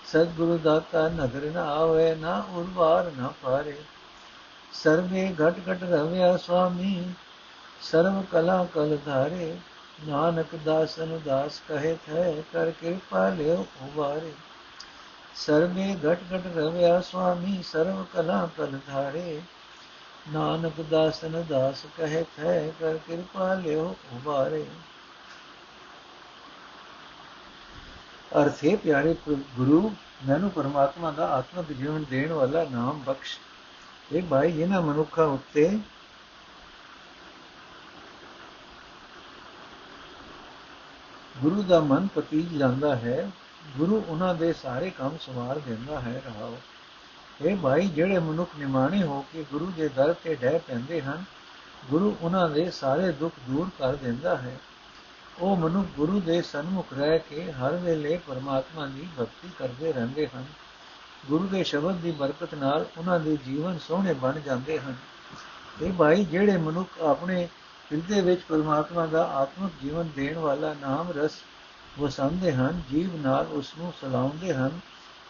ਸਤਿਗੁਰੂ 0.05 0.57
ਦਾਤਾ 0.57 1.07
ਨਦਰ 1.07 1.51
ਨਾ 1.53 1.63
ਆਵੇ, 1.63 2.15
ਨਾ 2.15 2.45
ਉਰਵਾਰ 2.49 3.11
ਨਾ 3.17 3.33
ਪਾਰੇ। 3.43 3.75
ਸਰਵੇ 4.83 5.35
ਘਟ 5.41 5.59
ਘਟ 5.69 5.83
ਰਵਿਆ 5.83 6.35
ਸੁਆਮੀ 6.37 7.13
ਸਰਵ 7.81 8.21
ਕਲਾ 8.31 8.63
ਕਲ 8.73 8.97
ਧਾਰੇ, 9.05 9.55
ਨਾਨਕ 10.07 10.55
ਦਾਸਨ 10.55 11.19
ਦਾਸ 11.25 11.61
ਕਹੇ 11.67 11.95
ਥੈ, 12.07 12.43
ਕਰ 12.53 12.71
ਕਿਰਪਾ 12.71 13.29
ਲਿਓ 13.29 13.65
ਉਬਾਰੇ 13.81 14.33
ਸਰਵੇ 15.35 15.95
ਘਟ 16.05 16.19
ਘਟ 16.33 16.47
ਰਵਿਆ 16.57 16.99
ਸੁਆਮੀ 17.01 17.61
ਸਰਵ 17.63 18.03
ਕਲਾ 18.13 18.49
ਕਲ 18.57 18.79
ਧਾਰੇ, 18.87 19.41
ਨਾਨਕ 20.33 20.81
ਦਾਸਨ 20.81 21.43
ਦਾਸ 21.49 21.85
ਕਹੇ 21.97 22.25
ਥੈ, 22.37 22.71
ਕਰ 22.79 22.97
ਕਿਰਪਾ 23.07 23.53
ਲਿਓ 23.53 23.95
ਉਬਾਰੇ 24.13 24.65
ਅਰਥੇ 28.41 28.75
ਪਿਆਰੇ 28.75 29.15
ਗੁਰੂ, 29.27 29.91
ਮੈਨੂੰ 30.27 30.49
ਪਰਮਾਤਮਾ 30.49 31.11
ਦਾ 31.11 31.27
ਆਤਮਿਕ 31.29 31.77
ਜੀਵਨ 31.77 32.05
ਦੇਣ 32.09 32.33
ਵਾਲਾ 32.33 32.63
ਨਾਮ 32.71 33.01
ਬਖਸ਼ 33.03 33.37
ਇਹ 34.11 34.23
ਭਾਈ 34.23 34.61
ਇਹਨਾਂ 34.61 34.81
ਮਨੁੱਖਾਂ 34.81 35.25
ਉੱਤੇ 35.25 35.79
ਗੁਰੂ 41.41 41.63
ਦਾ 41.63 41.79
ਮਨ 41.79 42.07
ਪਤੀਜ 42.15 42.57
ਜਾਂਦਾ 42.57 42.95
ਹੈ। 42.95 43.31
ਗੁਰੂ 43.77 44.03
ਉਹਨਾਂ 44.07 44.35
ਦੇ 44.35 44.53
ਸਾਰੇ 44.53 44.89
ਕੰਮ 44.89 45.17
ਸਵਾਰ 45.21 45.59
ਦਿੰਦਾ 45.59 45.99
ਹੈ 45.99 46.21
ਰਹਾਓ 46.25 46.57
ਇਹ 47.41 47.57
ਭਾਈ 47.57 47.87
ਜਿਹੜੇ 47.87 48.19
ਮਨੁੱਖ 48.19 48.49
ਨਿਮਾਣੇ 48.57 49.03
ਹੋ 49.03 49.25
ਕੇ 49.33 49.45
ਗੁਰੂ 49.51 49.65
ਦੇ 49.65 49.89
ਦਰ 49.89 50.13
ਤੇ 50.13 50.35
ਡਹਿ 50.35 50.59
ਪੈਂਦੇ 50.59 51.01
ਹਨ, 51.01 51.23
ਗੁਰੂ 51.89 52.15
ਉਹਨਾਂ 52.21 52.49
ਦੇ 52.49 52.71
ਸਾਰੇ 52.71 53.11
ਦੁੱਖ 53.11 53.35
ਦੂਰ 53.49 53.69
ਕਰ 53.79 53.95
ਦਿੰਦਾ 53.95 54.37
ਹੈ। 54.37 54.57
ਉਹ 55.39 55.57
ਮਨੁੱਖ 55.57 55.87
ਗੁਰੂ 55.87 56.19
ਦੇ 56.19 56.41
ਸਨਮੁਖ 56.41 56.87
ਰਹਿ 56.93 57.19
ਕੇ 57.19 57.51
ਹਰ 57.51 57.75
ਵੇਲੇ 57.75 58.19
ਪਰਮਾਤਮਾ 58.27 58.85
ਦੀ 58.85 59.07
ਭਗਤੀ 59.19 59.49
ਕਰਦੇ 59.59 59.93
ਰਹਿੰਦੇ 59.93 60.27
ਹਨ। 60.27 60.45
ਗੁਰੂ 61.29 61.47
ਦੇ 61.47 61.63
ਸ਼ਬਦ 61.63 61.95
ਦੀ 61.95 62.11
ਬਰਕਤ 62.11 62.55
ਨਾਲ 62.55 62.85
ਉਹਨਾਂ 62.97 63.19
ਦੇ 63.19 63.37
ਜੀਵਨ 63.45 63.77
ਸੋਹਣੇ 63.77 64.13
ਬਣ 64.13 64.39
ਜਾਂਦੇ 64.39 64.79
ਹਨ। 64.79 64.95
ਇਹ 65.81 65.93
ਭਾਈ 65.93 66.25
ਜਿਹੜੇ 66.25 66.57
ਮਨੁੱਖ 66.57 67.01
ਆਪਣੇ 67.01 67.45
ਹਿਰਦੇ 67.91 68.21
ਵਿੱਚ 68.21 68.41
ਪਰਮਾਤਮਾ 68.41 69.05
ਦਾ 69.05 69.23
ਆਤਮਿਕ 69.25 69.71
ਜੀਵਨ 69.81 70.09
ਦੇਣ 70.15 70.37
ਵਾਲਾ 70.37 70.73
ਨਾਮ 70.73 71.11
ਰਸ 71.17 71.31
ਵਸੰਦੇ 71.99 72.51
ਹਨ, 72.51 72.81
ਜੀਵ 72.91 73.15
ਨਾਲ 73.15 73.45
ਉਸ 73.45 73.73
ਨੂੰ 73.77 73.93
ਸਲਾਉਂਦੇ 74.01 74.53
ਹਨ, 74.53 74.79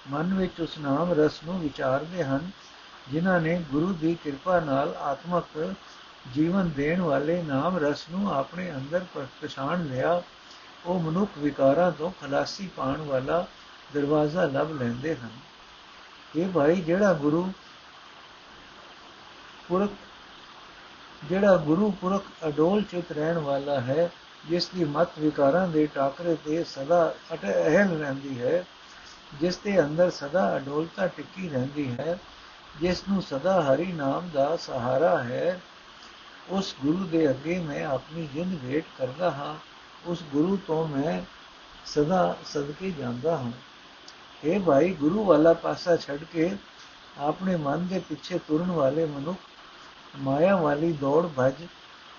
ਮਨ 0.09 0.33
ਵਿੱਚ 0.33 0.61
ਉਸ 0.61 0.77
ਨਾਮ 0.77 1.13
ਰਸ 1.13 1.43
ਨੂੰ 1.43 1.59
ਵਿਚਾਰਦੇ 1.59 2.23
ਹਨ, 2.23 2.51
ਜਿਨ੍ਹਾਂ 3.11 3.39
ਨੇ 3.41 3.63
ਗੁਰੂ 3.71 3.93
ਦੀ 3.93 4.17
ਕਿਰਪਾ 4.23 4.59
ਨਾਲ 4.59 4.95
ਆਤਮਿਕ 4.95 5.75
ਜੀਵਨ 6.33 6.69
ਦੇਣ 6.69 7.01
ਵਾਲੇ 7.01 7.41
ਨਾਮ 7.43 7.77
ਰਸ 7.77 8.05
ਨੂੰ 8.11 8.33
ਆਪਣੇ 8.33 8.71
ਅੰਦਰ 8.71 9.05
ਪਛਾਣ 9.41 9.83
ਲਿਆ। 9.85 10.21
ਉਹ 10.85 10.99
ਮਨੁੱਖ 10.99 11.31
ਵਿਕਾਰਾਂ 11.37 11.91
ਤੋਂ 11.91 12.11
ਖਲਾਸੀ 12.21 12.67
ਪਾਣ 12.67 13.01
ਵਾਲਾ 13.01 13.45
ਦਰਵਾਜ਼ਾ 13.93 14.45
ਲੱਭ 14.45 14.71
ਲੈਂਦੇ 14.71 15.15
ਹਨ। 15.15 15.29
ਇਹ 16.35 16.49
ਭਾਈ 16.49 16.75
ਜਿਹੜਾ 16.75 17.13
ਗੁਰੂ 17.13 17.51
ਪੁਰਖ, 19.67 19.89
ਜਿਹੜਾ 21.29 21.57
ਗੁਰੂ 21.57 21.91
ਪੁਰਖ 21.91 22.23
ਅਡੋਲ 22.47 22.83
ਚਿਤ 22.83 23.11
ਰਹਿਣ 23.11 23.37
ਵਾਲਾ 23.37 23.79
ਹੈ, 23.81 24.09
ਜਿਸ 24.49 24.67
ਦੀ 24.67 24.83
ਮਤ 24.83 25.09
ਵਿਕਾਰਾਂ 25.19 25.67
ਦੇ 25.67 25.87
ਟਾਕਰੇ 25.87 26.37
ਤੇ 26.45 26.63
ਸਦਾ 26.63 27.15
ਅਟ 27.33 27.43
ਅਹਿਲ 27.43 27.99
ਰਹਿੰਦੀ 27.99 28.41
ਹੈ, 28.41 28.65
ਜਿਸ 29.39 29.57
ਦੇ 29.57 29.81
ਅੰਦਰ 29.81 30.09
ਸਦਾ 30.09 30.57
ਅਡੋਲਤਾ 30.57 31.07
ਟਿੱਕੀ 31.07 31.49
ਰਹਿੰਦੀ 31.49 31.95
ਹੈ, 31.99 32.17
ਜਿਸ 32.79 33.03
ਨੂੰ 33.09 33.21
ਸਦਾ 33.21 33.61
ਹਰੀ 33.61 33.91
ਨਾਮ 33.91 34.29
ਦਾ 34.33 34.57
ਸਹਾਰਾ 34.57 35.23
ਹੈ, 35.23 35.61
ਉਸ 36.49 36.75
ਗੁਰੂ 36.81 37.03
ਦੇ 37.03 37.29
ਅੱਗੇ 37.29 37.59
ਮੈਂ 37.59 37.85
ਆਪਣੀ 37.85 38.27
ਜਿੰਦ 38.33 38.63
ਵੇਟ 38.63 38.85
ਕਰਦਾ 38.97 39.31
ਹਾਂ, 39.31 39.55
ਉਸ 40.05 40.23
ਗੁਰੂ 40.31 40.57
ਤੋਂ 40.67 40.87
ਮੈਂ 40.87 41.21
ਸਦਾ 41.85 42.37
ਸਦਕੇ 42.45 42.91
ਜਾਂਦਾ 42.91 43.37
ਹਾਂ। 43.37 43.51
ਇਹ 44.43 44.59
ਭਾਈ, 44.59 44.93
ਗੁਰੂ 44.93 45.23
ਵਾਲਾ 45.23 45.53
ਪਾਸਾ 45.53 45.97
ਛੱਡ 45.97 46.23
ਕੇ 46.23 46.57
ਆਪਣੇ 47.17 47.55
ਮਨ 47.55 47.87
ਦੇ 47.87 47.99
ਪਿੱਛੇ 47.99 48.37
ਤੁਰਨ 48.37 48.71
ਵਾਲੇ 48.71 49.05
ਮਨੁੱਖ 49.05 49.39
ਮਾਇਆ 50.17 50.55
ਵਾਲੀ 50.55 50.91
ਦੌੜ 50.93 51.27
ਭੱਜ 51.27 51.53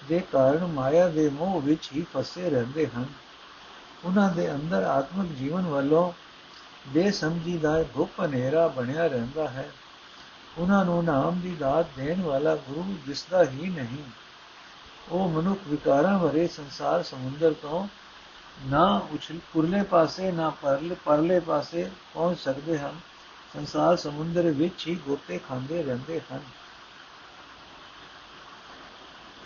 ਦੇ 0.08 0.22
ਕਾਰਨ 0.32 0.66
ਮਾਇਆ 0.66 1.08
ਦੇ 1.08 1.28
ਮੋਹ 1.28 1.60
ਵਿੱਚ 1.60 1.88
ਹੀ 1.96 2.06
ਫਸੇ 2.14 2.50
ਰਹਿੰਦੇ 2.50 2.86
ਹਨ। 2.86 3.06
ਉਹਨਾਂ 4.04 4.30
ਦੇ 4.34 4.52
ਅੰਦਰ 4.52 4.82
ਆਤਮਿਕ 4.82 5.32
ਜੀਵਨ 5.32 5.62
ਵੱਲੋਂ 5.62 6.12
ਬੇਸਮਝੀ 6.88 7.58
ਦਾ 7.58 7.84
ਭੁੱਖ 7.94 8.10
ਹਨੇਰਾ 8.24 8.68
ਬਣਿਆ 8.68 9.06
ਰਹਿੰਦਾ 9.06 9.48
ਹੈ। 9.48 9.70
ਉਹਨਾਂ 10.58 10.84
ਨੂੰ 10.84 11.04
ਨਾਮ 11.04 11.40
ਦੀ 11.40 11.50
ਦਾਤ 11.50 11.86
ਦੇਣ 11.96 12.22
ਵਾਲਾ 12.22 12.56
ਗੁਰੂ 12.56 12.96
ਦਿਸਦਾ 13.06 13.44
ਹੀ 13.44 13.70
ਨਹੀਂ। 13.70 14.02
ਉਹ 15.08 15.28
ਮਨੁੱਖ 15.28 15.60
ਵਿਕਾਰਾਂ 15.68 16.18
ਭਰੇ 16.18 16.46
ਸੰਸਾਰ 16.46 17.02
ਸਮੁੰਦਰ 17.02 17.52
ਤੋਂ 17.52 17.88
ਨਾ 18.64 19.02
ਉਛਲ 19.12 19.38
ਪੁਰਲੇ 19.52 19.82
ਪਾਸੇ, 19.82 20.32
ਨਾ 20.32 20.50
ਪਰਲੇ 20.50 20.96
ਪਰਲੇ 21.04 21.40
ਪਾਸੇ 21.40 21.90
ਪਹੁੰਚ 22.14 22.38
ਸਕਦੇ 22.38 22.78
ਹਨ। 22.78 23.00
ਸੰਸਾਰ 23.54 23.96
ਸਮੁੰਦਰ 23.96 24.42
ਵਿੱਚ 24.42 24.86
ਹੀ 24.86 24.94
ਗੋਤੇ 24.94 25.38
ਖਾਂਦੇ 25.38 25.82
ਰਹਿੰਦੇ 25.82 26.20
ਹਨ। 26.32 26.40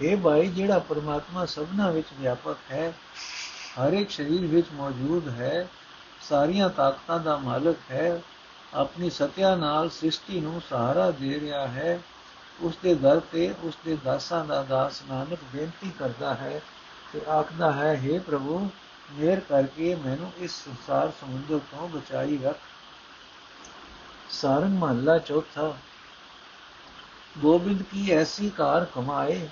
ਇਹ 0.02 0.16
ਭਾਈ, 0.16 0.46
ਜਿਹੜਾ 0.46 0.78
ਪਰਮਾਤਮਾ 0.78 1.46
ਸਭਨਾ 1.46 1.90
ਵਿੱਚ 1.90 2.06
ਵਿਆਪਕ 2.20 2.56
ਹੈ, 2.70 2.92
ਹਰ 3.80 3.92
ਇੱਕ 3.92 4.10
ਸਰੀਰ 4.10 4.46
ਵਿੱਚ 4.46 4.66
ਮੌਜੂਦ 4.72 5.28
ਹੈ, 5.28 5.68
ਸਾਰੀਆਂ 6.20 6.70
ਤਾਕਤਾਂ 6.70 7.20
ਦਾ 7.20 7.36
ਮਾਲਕ 7.36 7.76
ਹੈ, 7.90 8.22
ਆਪਣੀ 8.74 9.10
ਸਤਿਆ 9.10 9.56
ਨਾਲ 9.56 9.90
ਸ੍ਰਿਸ਼ਟੀ 9.90 10.40
ਨੂੰ 10.40 10.62
ਸਹਾਰਾ 10.70 11.10
ਦੇ 11.10 11.40
ਰਿਹਾ 11.40 11.68
ਹੈ 11.68 12.00
ਉਸ 12.60 12.76
ਦੇ 12.82 12.94
ਦਰ 12.94 13.20
ਤੇ 13.32 13.54
ਉਸ 13.62 13.78
ਦੇ 13.84 13.98
ਦਾਸਾਂ 14.04 14.44
ਦਾ 14.44 14.62
ਦਾਸ 14.62 15.02
ਨਾਨਕ 15.10 15.38
ਬੇਨਤੀ 15.52 15.90
ਕਰਦਾ 15.98 16.34
ਹੈ 16.34 16.60
ਤੇ 17.12 17.20
ਆਖਦਾ 17.28 17.72
ਹੈ 17.72 18.00
हे 18.04 18.20
ਪ੍ਰਭੂ 18.20 18.70
ਮਿਹਰ 19.12 19.40
ਕਰਕੇ 19.40 19.94
ਮੈਨੂੰ 19.94 20.32
ਇਸ 20.38 20.50
ਸੰਸਾਰ 20.64 21.12
ਸਮੁੰਦਰ 21.20 21.58
ਤੋਂ 21.70 21.88
ਬਚਾਈ 21.88 22.38
ਰੱਖ। 22.38 22.58
ਸਾਰੰਗ 24.30 24.78
ਮਹੱਲਾ 24.78 25.18
ਚੌਥਾ, 25.18 25.72
ਗੋਬਿੰਦ 27.38 27.82
ਕੀ 27.82 28.10
ਐਸੀ 28.10 28.50
ਕਾਰ 28.50 28.84
ਕਮਾਏ, 28.84 29.48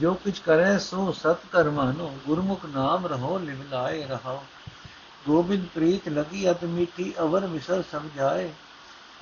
ਜੋ 0.00 0.14
ਕੁਛ 0.14 0.40
ਕਰੇ 0.40 0.78
ਸੋ 0.78 1.12
ਸਤ 1.12 1.46
ਕਰ 1.52 1.70
ਮਾਨੋ 1.70 2.12
ਗੁਰਮੁਖ 2.26 2.64
ਨਾਮ 2.66 3.06
ਰਹੋ 3.06 3.38
ਲਿਵਲਾਏ 3.38 4.06
ਰਹਾਓ 4.06 4.42
ਗੋਬਿੰਦ 5.28 5.66
ਪ੍ਰੀਤ 5.74 6.08
ਲਗੀ 6.08 6.50
ਅਤ 6.50 6.64
ਮਿੱਠੀ 6.64 7.12
ਅਵਰ 7.20 7.46
ਮਿਸਰ 7.46 7.82
ਸਮਝਾਏ 7.92 8.52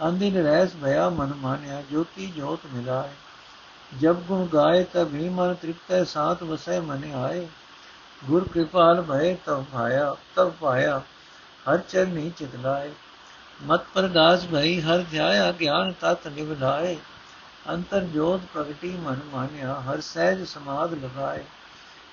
ਅੰਦਿਨ 0.08 0.36
ਰਹਿਸ 0.36 0.70
ਭਇਆ 0.82 1.08
ਮਨ 1.08 1.34
ਮਾਨਿਆ, 1.34 1.82
ਜੋਤੀ 1.90 2.26
ਜੋਤ 2.26 2.60
ਮਿਲਾਏ। 2.74 3.10
ਜਬ 3.92 4.20
ਗੁਣ 4.20 4.46
ਗਾਏ 4.46 4.84
ਤਬ 4.84 5.14
ਹੀ 5.14 5.28
ਮਨ 5.28 5.54
ਤ੍ਰਿਪਤੈ 5.54 6.04
ਸਾਤ 6.04 6.42
ਵਸੈ 6.42 6.80
ਮਨ 6.80 7.12
ਆਏ। 7.14 7.46
ਗੁਰ 8.22 8.46
ਕਿਰਪਾਲ 8.48 9.00
ਭਏ 9.02 9.34
ਤਬ 9.46 9.64
ਭਾਇਆ 9.72 10.14
ਤਬ 10.36 10.50
ਪਾਇਆ 10.60 11.00
ਹਰ 11.66 11.78
ਚਰਨੀ 11.78 12.30
ਚਿਤਲਾਏ 12.30 12.90
ਮਤ 13.60 13.84
ਪ੍ਰਗਾਸ 13.94 14.46
ਭਈ 14.46 14.80
ਹਰ 14.80 15.02
ਧਿਆਇਆ 15.10 15.50
ਗਿਆਨ 15.52 15.92
ਤਤ 16.00 16.26
ਨਿਵਲਾਏ 16.26 16.96
ਅੰਤਰ 17.68 18.04
ਜੋਤ 18.04 18.40
ਪ੍ਰਗਟੀ 18.54 18.90
ਮਨ 18.98 19.20
ਮਾਨਿਆ 19.32 19.74
ਹਰ 19.80 20.00
ਸਹਿਜ 20.00 20.44
ਸਮਾਦ 20.44 20.92
ਲਗਾਏ 20.94 21.42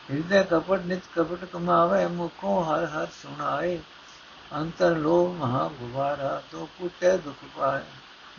ਹਿਰਦੈ 0.10 0.42
ਕਪਟ 0.44 0.86
ਨਿਤ 0.86 1.08
ਕਪਟ 1.16 1.46
ਕਮਾਵੇ 1.46 2.06
ਮੁਖੋਂ 2.08 2.64
ਹਰ 2.66 2.86
ਹਰ 2.88 3.08
ਸੁਣਾਏ 3.14 3.80
ਅੰਤਰ 4.56 4.96
ਲੋਭ 4.98 5.34
ਮਹਾ 5.36 5.68
ਗੁਬਾਰਾ 5.80 6.42
ਤੋ 6.52 6.68
ਕੁਟੈ 6.80 7.16
ਦੁਖ 7.18 7.46
ਪਾਏ 7.58 7.82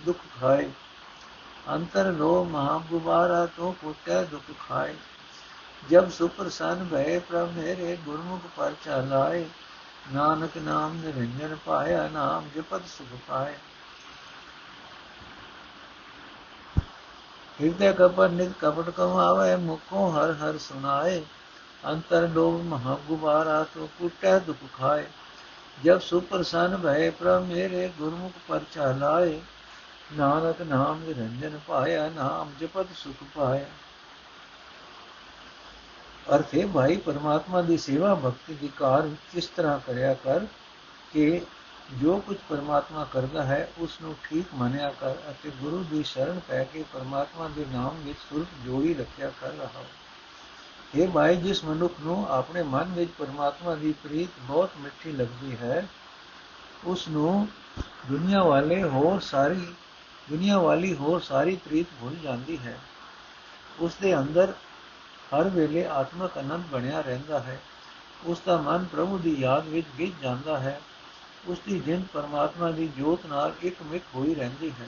ਦੁਖ 0.05 0.25
ਖਾਏ 0.41 0.71
ਅੰਤਰ 1.69 2.13
ਲੋਭ 2.13 2.49
ਮਹਾ 2.49 2.81
ਗੁਬਾਰਾ 2.91 3.45
ਤੋ 3.57 3.75
ਕੁਟੈ 3.83 4.23
ਦੁਖ 4.25 4.51
ਖਾਏ 4.69 4.95
ਜਬ 5.89 6.11
ਸੁਪਰਸਨ 6.11 6.89
ਭਏ 6.91 7.19
ਪ੍ਰਭ 7.19 7.51
ਮੇਰੇ 7.51 7.99
ਗੁਰਮੁਖ 8.05 8.41
ਪਰ 8.57 8.73
ਚਲਾਏ 8.85 9.45
ਨਾਨਕ 10.13 10.51
ਨਾਮ 10.57 10.97
ਨਿਰੰਜਨ 10.97 11.57
ਪਾਇਆ, 11.67 12.09
ਨਾਮ 12.09 12.49
ਜਪਤ 12.57 12.81
ਸੁਖ 12.87 13.19
ਪਾਏ। 13.29 13.55
ਹਿਰਦੇ 17.61 17.93
ਕਪਟ 17.93 18.31
ਨਿਤ 18.31 18.53
ਕਪਟ 18.61 18.91
ਕਮਾਵੇ, 18.91 19.57
ਮੁਖੋਂ 19.57 20.13
ਹਰ 20.13 20.33
ਹਰ 20.33 20.59
ਸੁਨਾਏ 20.59 21.23
ਅੰਤਰ 21.87 22.29
ਲੋਭ 22.29 22.61
ਮਹਾ 22.61 22.99
ਗੁਬਾਰਾ 23.09 23.65
ਤੋ 23.65 23.89
ਕੁਟੈ 23.99 24.39
ਦੁਖ 24.39 24.57
ਖਾਏ। 24.79 25.07
ਜਬ 25.85 25.99
ਸੁਪਰਸਨ 25.99 26.77
ਭਏ 26.77 27.11
ਪ੍ਰਭ 27.11 27.43
ਮੇਰੇ 27.43 27.93
ਗੁਰਮੁਖ 27.99 28.33
ਪਰ 28.49 28.61
ਚਲਾਏ 28.73 29.41
ਨਾਨਕ 30.13 30.63
ਨਾਮ 30.63 31.01
ਨਿਰੰਜਨ 31.01 31.61
ਪਾਇਆ, 31.67 32.09
ਨਾਮ 32.09 32.53
ਜਪਤ 32.61 32.87
ਸੁਖ 32.95 33.25
ਪਾਇਆ। 33.35 33.67
ਅਰਥੇ 36.27 36.65
ਭਾਈ, 36.75 36.97
ਪਰਮਾਤਮਾ 36.97 37.63
ਦੀ 37.63 37.77
ਸੇਵਾ 37.79 38.15
ਭਗਤੀ 38.15 38.55
ਦੀ 38.55 38.71
ਕਾਰ 38.77 39.09
ਕਿਸ 39.33 39.47
ਤਰ੍ਹਾਂ 39.47 39.79
ਕਰਿਆ 39.87 40.15
ਕਰ 40.15 40.47
ਕਿ 41.13 41.41
ਜੋ 41.93 42.17
ਕੁਝ 42.19 42.37
ਪਰਮਾਤਮਾ 42.49 43.05
ਕਰਦਾ 43.05 43.45
ਹੈ 43.45 43.69
ਉਸ 43.79 44.01
ਨੂੰ 44.03 44.15
ਠੀਕ 44.25 44.47
ਮੰਨਿਆ 44.55 44.91
ਕਰ 45.01 45.15
ਅਤੇ 45.31 45.51
ਗੁਰੂ 45.51 45.85
ਦੀ 45.91 46.03
ਸ਼ਰਨ 46.03 46.41
ਪੈ 46.49 46.65
ਕੇ 46.65 46.85
ਪਰਮਾਤਮਾ 46.93 47.49
ਦੇ 47.49 47.65
ਨਾਮ 47.73 47.97
ਵਿੱਚ 48.01 48.19
ਸੁਰਤ 48.19 48.65
ਜੋੜੀ 48.65 48.95
ਰੱਖਿਆ 48.95 49.31
ਕਰ 49.41 49.53
ਰਹਾ 49.53 49.85
ਇਹ 50.95 51.09
ਭਾਈ, 51.09 51.37
ਜਿਸ 51.37 51.65
ਮਨੁੱਖ 51.65 51.95
ਨੂੰ 52.01 52.27
ਆਪਣੇ 52.29 52.63
ਮਨ 52.63 52.93
ਵਿੱਚ 52.93 53.11
ਪਰਮਾਤਮਾ 53.19 53.75
ਦੀ 53.75 53.93
ਪ੍ਰੀਤ 53.93 54.29
ਬਹੁਤ 54.41 54.71
ਮਿੱਠੀ 54.81 55.13
ਲੱਗਦੀ 55.13 55.57
ਹੈ 55.63 55.87
ਉਸ 56.85 57.09
ਨੂੰ 57.09 57.49
ਦੁਨੀਆ 58.09 58.43
ਵਾਲੇ 58.43 58.83
ਹੋਰ 58.83 59.21
ਸਾਰੀ, 59.21 59.67
ਦੁਨੀਆ 60.31 60.59
ਵਾਲੀ 60.59 60.95
ਹੋਰ 60.95 61.21
ਸਾਰੀ 61.21 61.57
ਪ੍ਰੀਤ 61.57 61.87
ਭੁੱਲ 62.01 62.15
ਜਾਂਦੀ 62.15 62.59
ਹੈ। 62.59 62.79
ਉਸ 63.81 63.97
ਦੇ 64.03 64.19
ਅੰਦਰ 64.19 64.53
ਹਰ 65.35 65.49
ਵੇਲੇ 65.49 65.87
ਆਤਮਕ 65.87 66.39
ਆਨੰਦ 66.39 66.65
ਬਣਿਆ 66.65 67.01
ਰਹਿੰਦਾ 67.01 67.41
ਹੈ। 67.41 67.61
ਉਸ 68.25 68.43
ਦਾ 68.47 68.57
ਮਨ 68.57 68.85
ਪ੍ਰਭੂ 68.93 69.19
ਦੀ 69.19 69.37
ਯਾਦ 69.41 69.69
ਵਿੱਚ 69.69 69.87
ਗਿੱਜ 69.99 70.13
ਜਾਂਦਾ 70.23 70.59
ਹੈ। 70.59 70.81
ਉਸ 71.47 71.59
ਦੀ 71.69 71.79
ਜਿੰਦ 71.79 72.05
ਪਰਮਾਤਮਾ 72.13 72.71
ਦੀ 72.71 72.89
ਜੋਤ 72.89 73.27
ਨਾਲ 73.27 73.55
ਇੱਕ 73.63 73.83
ਮਿਕ 73.83 74.03
ਹੋਈ 74.15 74.35
ਰਹਿੰਦੀ 74.35 74.71
ਹੈ। 74.71 74.87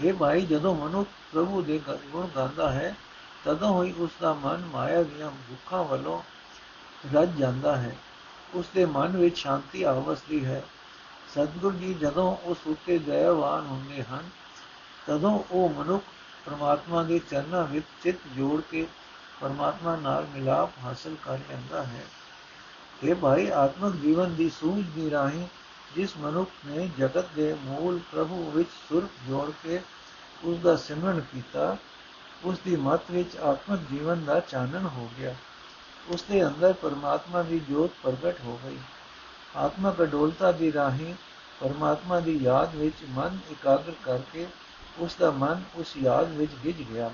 ਇਹ 0.00 0.12
ਭਾਈ, 0.12 0.40
ਜਦੋਂ 0.40 0.74
ਮਨੁੱਖ 0.74 1.08
ਪ੍ਰਭੂ 1.32 1.62
ਦੇ 1.62 1.80
ਗੁਣ 1.88 2.28
ਗਾਉਂਦਾ 2.36 2.72
ਹੈ, 2.72 2.94
ਤਦੋਂ 3.44 3.84
ਹੀ 3.84 3.92
ਉਸ 3.92 4.10
ਦਾ 4.20 4.34
ਮਨ 4.34 4.68
ਮਾਇਆ 4.72 5.02
ਦੀਆਂ 5.02 5.30
ਭੁੱਖਾਂ 5.30 5.84
ਵੱਲੋਂ 5.84 6.22
ਰੱਜ 7.14 7.36
ਜਾਂਦਾ 7.36 7.76
ਹੈ। 7.76 7.96
ਉਸ 8.54 8.66
ਦੇ 8.74 8.84
ਮਨ 8.84 9.16
ਵਿੱਚ 9.16 9.38
ਸ਼ਾਂਤੀ 9.38 9.82
ਆਵਸਦੀ 9.82 10.44
ਹੈ। 10.44 10.62
ਸਤਿਗੁਰ 11.30 11.72
ਜੀ, 11.72 11.94
ਜਦੋਂ 11.94 12.36
ਉਸ 12.44 12.58
ਉੱਤੇ 12.66 12.98
ਦਇਆਵਾਨ 12.98 13.66
ਹੁੰਦੇ 13.66 14.02
ਹਨ, 14.02 14.30
ਤਦੋਂ 15.06 15.40
ਉਹ 15.50 15.68
ਮਨੁੱਖ 15.68 16.04
ਪਰਮਾਤਮਾ 16.46 17.02
ਦੇ 17.02 17.18
ਚਰਨਾਂ 17.18 17.64
ਵਿੱਚ 17.64 17.86
ਚਿੱਤ 18.02 18.18
ਜੋੜ 18.36 18.60
ਕੇ 18.70 18.86
ਪਰਮਾਤਮਾ 19.40 19.96
ਨਾਲ 19.96 20.26
ਮਿਲਾਪ 20.34 20.70
ਹਾਸਲ 20.84 21.16
ਕਰ 21.24 21.38
ਲੈਂਦਾ 21.50 21.82
ਹੈ। 21.82 22.04
ਇਹ 23.04 23.14
ਭਾਈ, 23.14 23.50
ਆਤਮਿਕ 23.50 23.94
ਜੀਵਨ 23.94 24.34
ਦੀ 24.34 24.50
ਸੂਝ 24.50 24.84
ਦੀ 24.86 25.10
ਰਾਹੀਂ 25.10 25.46
ਜਿਸ 25.94 26.16
ਮਨੁੱਖ 26.16 26.50
ਨੇ 26.66 26.90
ਜਗਤ 26.98 27.24
ਦੇ 27.36 27.54
ਮੂਲ 27.64 27.98
ਪ੍ਰਭੂ 28.12 28.50
ਵਿੱਚ 28.50 28.68
ਸੁਰ 28.88 29.08
ਜੋੜ 29.28 29.50
ਕੇ 29.62 29.80
ਉਸ 30.44 30.58
ਦਾ 30.58 30.76
ਸਿਮਰਨ 30.76 31.20
ਕੀਤਾ 31.20 31.76
ਉਸ 32.44 32.58
ਦੀ 32.58 32.76
ਮਤ 32.76 33.10
ਵਿੱਚ 33.10 33.36
ਆਤਮਿਕ 33.36 33.80
ਜੀਵਨ 33.90 34.24
ਦਾ 34.24 34.40
ਚਾਨਣ 34.40 34.86
ਹੋ 34.86 35.10
ਗਿਆ। 35.18 35.34
ਉਸ 36.08 36.22
ਦੇ 36.22 36.46
ਅੰਦਰ 36.46 36.72
ਪਰਮਾਤਮਾ 36.72 37.42
ਦੀ 37.42 37.60
ਜੋਤ 37.60 37.90
ਪ੍ਰਗਟ 38.02 38.40
ਹੋ 38.40 38.60
ਗਈ। 38.64 38.78
ਆਤਮਿਕ 39.56 40.02
ਅਡੋਲਤਾ 40.02 40.52
ਦੀ 40.52 40.72
ਰਾਹੀਂ 40.72 41.14
ਪਰਮਾਤਮਾ 41.60 42.20
ਦੀ 42.20 42.38
ਯਾਦ 42.42 42.74
ਵਿੱਚ 42.74 42.96
ਮਨ 43.10 43.38
ਇਕਾਗਰ 43.50 43.92
ਕਰਕੇ 44.04 44.46
ਉਸ 44.98 45.16
ਦਾ 45.20 45.30
ਮਨ 45.30 45.62
ਉਸ 45.74 45.96
ਯਾਦ 45.96 46.32
ਵਿੱਚ 46.32 46.52
ਗਿਜ 46.64 46.82
ਗਿਆ। 46.82 47.10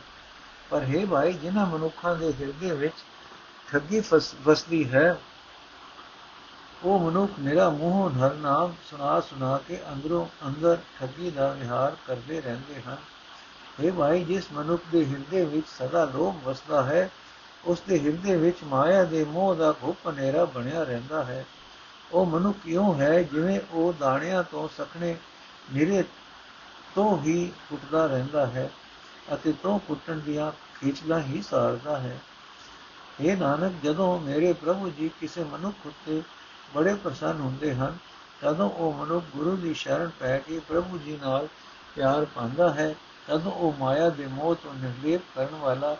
ਪਰ 0.70 0.82
ਹੈ 0.82 1.06
ਭਾਈ, 1.06 1.32
ਜਿਨ੍ਹਾਂ 1.32 1.66
ਮਨੁੱਖਾਂ 1.66 2.16
ਦੇ 2.16 2.32
ਹਿਰਦੇ 2.40 2.74
ਵਿੱਚ 2.74 2.94
ਠੱਗੀ 3.68 4.02
ਵਸਦੀ 4.42 4.92
ਹੈ, 4.92 5.18
ਉਹ 6.84 6.98
ਮਨੁੱਖ 6.98 7.32
ਮੇਰਾ 7.38 7.70
ਮੂੰਹੋਂ 7.70 8.10
ਹਰ 8.10 8.34
ਨਾਮ 8.34 8.74
ਸੁਣਾ 8.90 9.20
ਸੁਣਾ 9.20 9.60
ਕੇ 9.68 9.80
ਅੰਦਰੋਂ 9.92 10.26
ਅੰਦਰ 10.46 10.78
ਠੱਗੀ 11.00 11.30
ਦਾ 11.30 11.48
ਵਿਹਾਰ 11.48 11.96
ਕਰਦੇ 12.06 12.40
ਰਹਿੰਦੇ 12.40 12.82
ਹਨ। 12.88 12.96
ਇਹ 13.80 13.92
ਭਾਈ, 13.92 14.24
ਜਿਸ 14.24 14.52
ਮਨੁੱਖ 14.52 14.82
ਦੇ 14.92 15.06
ਹਿਰਦੇ 15.06 15.44
ਵਿੱਚ 15.44 15.66
ਸਦਾ 15.68 16.04
ਲੋਭ 16.04 16.48
ਵਸਦਾ 16.48 16.82
ਹੈ, 16.82 17.10
ਉਸ 17.64 17.80
ਦੇ 17.80 18.00
ਹਿਰਦੇ 18.00 18.36
ਵਿੱਚ 18.36 18.56
ਮਾਇਆ 18.64 19.04
ਦੇ 19.04 19.24
ਮੋਹ 19.24 19.54
ਦਾ 19.54 19.74
ਘੁੱਪ 19.82 20.08
ਹਨੇਰਾ 20.08 20.44
ਬਣਿਆ 20.44 20.82
ਰਹਿੰਦਾ 20.82 21.24
ਹੈ। 21.24 21.44
ਉਹ 22.12 22.26
ਮਨੁੱਖ 22.26 22.58
ਕਿਉਂ 22.64 22.94
ਹੈ, 22.94 23.22
ਜਿਵੇਂ 23.22 23.60
ਉਹ 23.70 23.92
ਦਾਣਿਆਂ 23.92 24.42
ਤੋਂ 24.42 24.68
ਸਖਣੇ 24.68 25.16
ਨਿਰੇ 25.74 26.04
ਤੋਂ 26.94 27.18
ਹੀ 27.22 27.52
ਉੱਠਦਾ 27.72 28.06
ਰਹਿੰਦਾ 28.06 28.46
ਹੈ। 28.46 28.70
ਅਤੇ 29.32 29.52
ਤੋਂ 29.62 29.78
ਕੁੱਟਣ 29.78 30.18
ਦੀਆਂ 30.18 30.52
ਖਿਚਲਾ 30.80 31.20
ਹੀ 31.20 31.42
ਸਾਰਦਾ 31.42 31.98
ਹੈ। 31.98 32.18
ਇਹ 33.20 33.36
ਨਾਨਕ, 33.36 33.72
ਜਦੋਂ 33.82 34.20
ਮੇਰੇ 34.20 34.52
ਪ੍ਰਭੂ 34.52 34.90
ਜੀ 34.90 35.10
ਕਿਸੇ 35.20 35.44
ਮਨੁੱਖ 35.44 35.86
ਉੱਤੇ 35.86 36.22
ਬੜੇ 36.74 36.94
ਪ੍ਰਸੰਨ 36.94 37.40
ਹੁੰਦੇ 37.40 37.74
ਹਨ, 37.74 37.98
ਤਦੋਂ 38.40 38.70
ਉਹ 38.70 38.92
ਮਨੁੱਖ 38.92 39.24
ਗੁਰੂ 39.36 39.56
ਦੀ 39.56 39.74
ਸ਼ਰਨ 39.74 40.10
ਪੈ 40.20 40.38
ਕੇ 40.38 40.58
ਪ੍ਰਭੂ 40.58 40.98
ਜੀ 40.98 41.18
ਨਾਲ 41.22 41.48
ਪਿਆਰ 41.96 42.24
ਪਾਉਂਦਾ 42.24 42.74
ਹੈ। 42.74 42.94
ਤਦੋਂ 43.28 43.52
ਉਹ 43.52 43.74
ਮਾਇਆ 43.78 44.10
ਦੇ 44.10 44.26
ਮੋਹ 44.26 44.54
ਤੋਂ 44.54 44.74
ਨਿਰਲੇਪ 44.74 45.20
ਕਰਨ 45.34 45.54
ਵਾਲਾ 45.54 45.96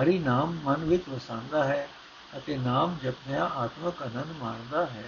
ਹਰੀ 0.00 0.18
ਨਾਮ 0.18 0.58
ਮਨ 0.64 0.84
ਵਿੱਚ 0.84 1.08
ਵਸਾਉਂਦਾ 1.08 1.64
ਹੈ 1.64 1.88
ਅਤੇ 2.36 2.56
ਨਾਮ 2.56 2.96
ਜਪਿਆ 3.02 3.44
ਆਤਮਕ 3.44 4.02
ਆਨੰਦ 4.02 4.26
ਮਾਣਦਾ 4.38 4.86
ਹੈ। 4.86 5.04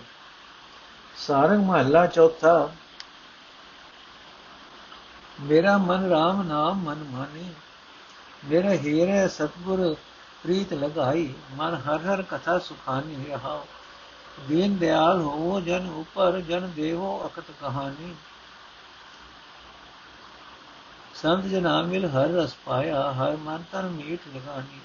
ਸਾਰੰਗ 1.17 1.65
ਮਹੱਲਾ 1.65 2.07
ਚੌਥਾ 2.07 2.71
ਮੇਰਾ 5.43 5.79
ਮਨ 5.79 6.05
RAM 6.05 6.43
ਨਾਮ 6.43 6.83
ਮਨ 6.83 7.05
ਮਾਨੀ, 7.11 7.55
ਮੇਰਾ 8.45 8.71
ਹੀਰੇ 8.71 9.29
ਸਤਗੁਰ 9.29 9.97
ਪ੍ਰੀਤ 10.43 10.73
ਲਗਾਈ, 10.73 11.35
ਮਨ 11.53 11.75
ਹਰ 11.75 11.99
ਹਰ 11.99 12.23
ਕਥਾ 12.23 12.59
ਸੁਖਾਨੀ 12.59 13.25
ਰਹਾ 13.25 13.63
ਦੀਨ 14.49 14.77
ਦਿਆਲ 14.77 15.21
ਹੋਵੋ, 15.21 15.61
ਜਨ 15.61 15.89
ਉਪਰ 15.91 16.41
ਜਨ 16.41 16.73
ਦੇਵੋ 16.77 17.27
ਅਕਤ 17.27 17.45
ਕਹਾਣੀ। 17.61 18.15
ਸੰਤ 21.15 21.45
ਜਨਾ 21.45 21.83
ਮਿਲ 21.83 22.07
ਹਰ 22.07 22.29
ਰਸ 22.29 22.55
ਪਾਇਆ, 22.65 23.13
ਹਰ 23.13 23.37
ਮਨ 23.37 23.65
ਤਨ 23.73 23.89
ਮੀਠ 23.89 24.37
ਲਗਾਨੀ। 24.37 24.81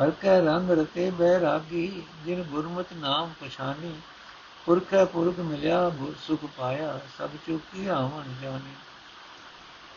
ਹਰ 0.00 0.10
ਕੈ 0.10 0.40
ਰੰਗ 0.40 0.70
ਰਤੇ 0.70 1.10
ਬਹਿ 1.10 1.40
ਰਾਗੀ, 1.40 2.02
ਜਿਨ 2.24 2.42
ਗੁਰਮਤ 2.42 2.86
ਨਾਮ 2.94 3.32
ਪਛਾਨੀ। 3.40 3.94
ਪੁਰਖੈ 4.66 5.04
ਪੁਰਖ 5.04 5.38
ਮਿਲਿਆ, 5.38 5.88
ਗੁਰ 5.88 6.14
ਸੁਖ 6.26 6.40
ਪਾਇਆ, 6.56 7.00
ਸਭ 7.18 7.30
ਚੁਕੀ 7.46 7.86
ਆਵਣ 7.86 8.34
ਜਾਣੀ 8.42 8.74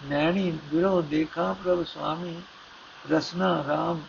ਨੈਣੀ 0.06 0.60
ਵਿਰੋ 0.66 1.02
ਦੇਖਾ 1.02 1.54
ਪ੍ਰਭ 1.54 1.84
ਸੁਆਮੀ, 1.84 2.42
ਰਸਨਾ 3.12 3.66
ਰਾਮ, 3.68 4.02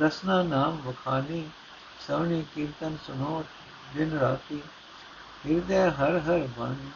ਰਸਨਾ 0.00 0.42
ਨਾਮ 0.42 0.80
ਵਖਾਨੀ, 0.80 1.50
ਸਵਣੀ 2.06 2.44
ਕੀਰਤਨ 2.54 2.96
ਸੁਨੋ 3.06 3.44
ਦਿਨ 3.94 4.18
ਰਾਤੀ, 4.18 4.62
ਹਿਰਦੈ 5.46 5.90
ਹਰ 5.90 6.18
ਹਰ 6.18 6.48
ਬਾਣੀ। 6.58 6.90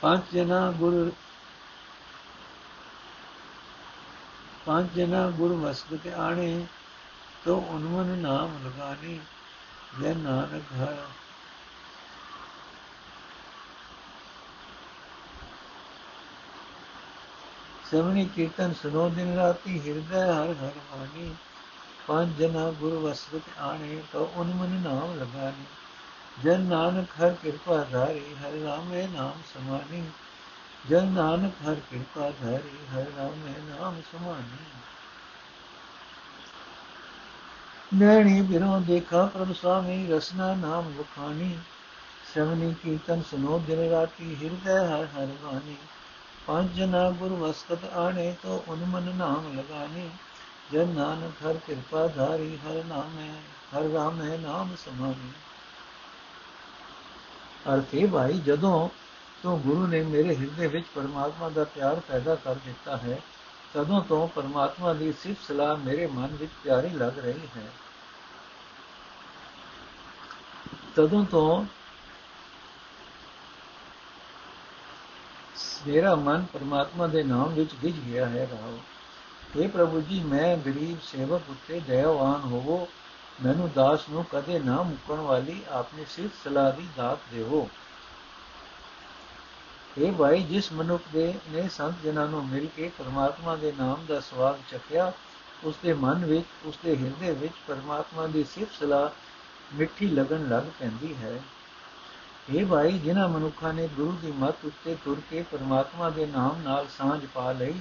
ਪੰਜ 0.00 0.20
ਜਨਾ 0.32 0.70
ਗੁਰ, 0.70 1.12
ਪੰਜ 4.66 4.90
ਜਨਾ 4.96 5.30
ਗੁਰ 5.30 5.52
ਵਸਤ 5.52 5.94
ਕੇ 5.94 6.12
ਆਣੇ, 6.12 6.66
ਤੋ 7.44 7.66
ਉਨਮਨ 7.68 8.18
ਨਾਮ 8.18 8.66
ਲਗਾਨੀ 8.66 9.20
ਜੈ 10.00 10.14
ਨਾਨਕ 10.14 10.72
ਹੈ 10.72 10.98
ਸਵਣੀ 17.90 18.24
ਕੀਰਤਨ 18.24 18.72
ਸੁਨੋ 18.72 19.08
ਦਿਨ 19.08 19.34
ਰਾਤੀ 19.36 19.80
ਹਿਰਦੈ 19.80 20.24
ਹਰ 20.26 20.54
ਹਰ 20.62 20.72
ਮਾਨੀ 20.92 21.34
ਪੰਜ 22.06 22.38
ਜਨਾ 22.38 22.70
ਗੁਰ 22.70 22.94
ਵਸਤ 22.94 23.58
ਆਣੇ 23.58 24.02
ਤੋ 24.12 24.30
ਉਨ 24.36 24.46
ਮਨ 24.46 24.68
ਨਾਮ 24.68 25.14
ਲਗਾਨੀ 25.14 25.64
ਜਨ 26.42 26.60
ਨਾਨਕ 26.60 27.08
ਹਰ 27.20 27.34
ਕਿਰਪਾ 27.42 27.84
ਧਾਰੀ, 27.84 28.34
ਹਰ 28.34 28.52
ਰਾਮੇ 28.52 29.06
ਨਾਮ 29.06 29.42
ਸਮਾਨੀ 29.54 30.04
ਜਨ 30.90 31.06
ਨਾਨਕ 31.06 31.52
ਹਰ 31.68 31.74
ਕਿਰਪਾ 31.74 32.30
ਧਾਰੀ, 32.30 32.76
ਹਰ 32.94 33.06
ਰਾਮੇ 33.16 33.54
ਨਾਮ 33.68 34.00
ਸਮਾਨੀ 34.12 34.64
ਨੈਣੀ 37.94 38.42
ਬਿਰੋ 38.42 38.78
ਦੇਖਾ 38.80 39.26
ਪ੍ਰਭ 39.26 39.52
ਸੁਆਮੀ 39.52 40.06
ਰਸਨਾ 40.06 40.54
ਨਾਮ 40.54 40.92
ਵਖਾਨੀ 40.92 41.58
ਸ਼ਵਨੀ 42.34 42.74
ਕੀਰਤਨ 42.82 43.22
ਸੁਨੋ 43.22 43.58
ਦਿਨ 43.58 43.90
ਰਾਤੀ 43.90 44.36
ਹਿਰਦੈ 44.42 44.78
ਹਰ 44.86 45.04
ਹਰ 45.04 45.26
ਬਾਣੀ। 45.42 45.76
ਪੰਜ 46.46 46.72
ਜਨਾ 46.72 47.10
ਗੁਰ 47.10 47.32
ਵਸਕਤ 47.32 47.84
ਆਣੇ 47.84 48.34
ਤੋ 48.42 48.64
ਉਨ 48.68 48.84
ਮਨ 48.84 49.16
ਨਾਮ 49.16 49.58
ਲਗਾਨੀ 49.58 50.10
ਜਨ 50.72 50.88
ਨਾਨਕ 50.88 51.46
ਹਰ 51.46 51.54
ਕਿਰਪਾ 51.66 52.06
ਧਾਰੀ, 52.06 52.56
ਹਰ 52.56 52.84
ਨਾਮੇ, 52.84 53.28
ਹਰ 53.74 53.82
ਰਾਮੇ 53.82 54.38
ਨਾਮ 54.38 54.76
ਸਮਾਨੀ 54.76 55.32
ਅਰਥੇ 57.74 58.06
ਭਾਈ, 58.06 58.32
ਜਦੋਂ 58.32 58.88
ਤੋਂ 59.42 59.58
ਗੁਰੂ 59.58 59.86
ਨੇ 59.86 60.02
ਮੇਰੇ 60.02 60.36
ਹਿਰਦੇ 60.36 60.66
ਵਿੱਚ 60.66 60.86
ਪਰਮਾਤਮਾ 60.94 61.48
ਦਾ 61.48 61.64
ਪਿਆਰ 61.64 62.00
ਪੈਦਾ 62.00 62.34
ਕਰ 62.34 62.54
ਦਿੱਤਾ 62.54 62.96
ਹੈ, 62.96 63.20
ਤਦੋਂ 63.74 64.00
ਤੋਂ 64.00 64.28
ਪਰਮਾਤਮਾ 64.28 64.92
ਦੀ 64.92 65.12
ਸਿਫਤ 65.12 65.46
ਸਲਾਹ 65.48 65.76
ਮੇਰੇ 65.76 66.06
ਮਨ 66.06 66.26
ਵਿੱਚ 66.26 66.52
ਪਿਆਰੀ 66.64 66.88
ਲੱਗ 66.88 67.18
ਰਹੀ 67.18 67.48
ਹੈ। 67.56 67.66
ਤਦੋਂ 70.96 71.24
ਤੋਂ 71.24 71.64
ਮੇਰਾ 75.86 76.14
ਮਨ 76.14 76.46
ਪਰਮਾਤਮਾ 76.52 77.06
ਦੇ 77.06 77.22
ਨਾਮ 77.22 77.54
ਵਿੱਚ 77.54 77.70
ਗਿਜ 77.82 78.00
ਗਿਆ 78.00 78.26
ਹੈ 78.26 78.48
ਰਹਾਓ 78.52 78.78
हे 79.58 79.68
ਪ੍ਰਭੂ 79.70 80.00
ਜੀ, 80.00 80.20
ਮੈਂ 80.20 80.56
ਗਰੀਬ 80.56 80.98
ਸੇਵਕ 81.02 81.42
ਉੱਤੇ 81.50 81.80
ਦਇਆਵਾਨ 81.80 82.40
ਹੋਵੋ। 82.40 82.88
ਮੈਨੂੰ 83.44 83.70
ਦਾਸ 83.74 84.08
ਨੂੰ 84.10 84.24
ਕਦੇ 84.24 84.58
ਨਾ 84.58 84.82
ਮੁਕਣ 84.82 85.20
ਵਾਲੀ 85.20 85.62
ਆਪਣੀ 85.70 86.04
ਸਿਫਤ 86.08 86.34
ਸਲਾਹ 86.44 86.72
ਦੀ 86.72 86.88
ਦਾਤ 86.96 87.18
ਦੇਵੋ। 87.32 87.68
ਇਹ 89.98 90.12
ਭਾਈ, 90.12 90.42
ਜਿਸ 90.42 90.72
ਮਨੁੱਖ 90.72 91.02
ਦੇ 91.12 91.34
ਨੇ 91.50 91.68
ਸੰਤ 91.68 91.94
ਜਨਾਂ 92.04 92.26
ਨੂੰ 92.26 92.46
ਮਿਲ 92.46 92.66
ਕੇ 92.76 92.90
ਪਰਮਾਤਮਾ 92.98 93.56
ਦੇ 93.56 93.72
ਨਾਮ 93.78 94.06
ਦਾ 94.08 94.20
ਸਵਾਦ 94.20 94.58
ਚੱਕਿਆ 94.70 95.12
ਉਸ 95.64 95.74
ਦੇ 95.82 95.92
ਮਨ 95.92 96.24
ਵਿੱਚ 96.24 96.46
ਉਸ 96.64 96.78
ਦੇ 96.84 96.96
ਹਿਰਦੇ 96.96 97.32
ਵਿੱਚ 97.32 97.54
ਪਰਮਾਤਮਾ 97.68 98.26
ਦੀ 98.26 98.44
ਸਿਫਤ 98.44 98.72
ਸਲਾਹ 98.80 99.08
ਮਿੱਠੀ 99.74 100.08
ਲੱਗਣ 100.08 100.48
ਲੱਗ 100.48 100.62
ਪੈਂਦੀ 100.80 101.14
ਹੈ। 101.14 101.40
ਇਹ 102.49 102.65
ਭਾਈ 102.65 102.97
ਜਿਨ੍ਹਾਂ 102.97 103.27
ਮਨੁੱਖਾਂ 103.27 103.73
ਨੇ 103.73 103.87
ਗੁਰੂ 103.87 104.11
ਦੀ 104.11 104.31
ਮੱਤ 104.31 104.65
ਉੱਤੇ 104.65 104.95
ਤੁਰ 105.05 105.21
ਕੇ 105.29 105.41
ਪਰਮਾਤਮਾ 105.51 106.09
ਦੇ 106.09 106.25
ਨਾਮ 106.25 106.61
ਨਾਲ 106.61 106.87
ਸਾਂਝ 106.97 107.25
ਪਾ 107.25 107.51
ਲਈ 107.51 107.73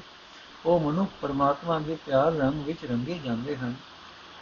ਉਹ 0.67 0.81
ਮਨੁੱਖ 0.81 1.11
ਪਰਮਾਤਮਾ 1.21 1.79
ਦੇ 1.79 1.97
ਪਿਆਰ 2.07 2.33
ਰੰਗ 2.33 2.65
ਵਿੱਚ 2.65 2.85
ਰੰਗੇ 2.85 3.19
ਜਾਂਦੇ 3.25 3.57
ਹਨ 3.57 3.75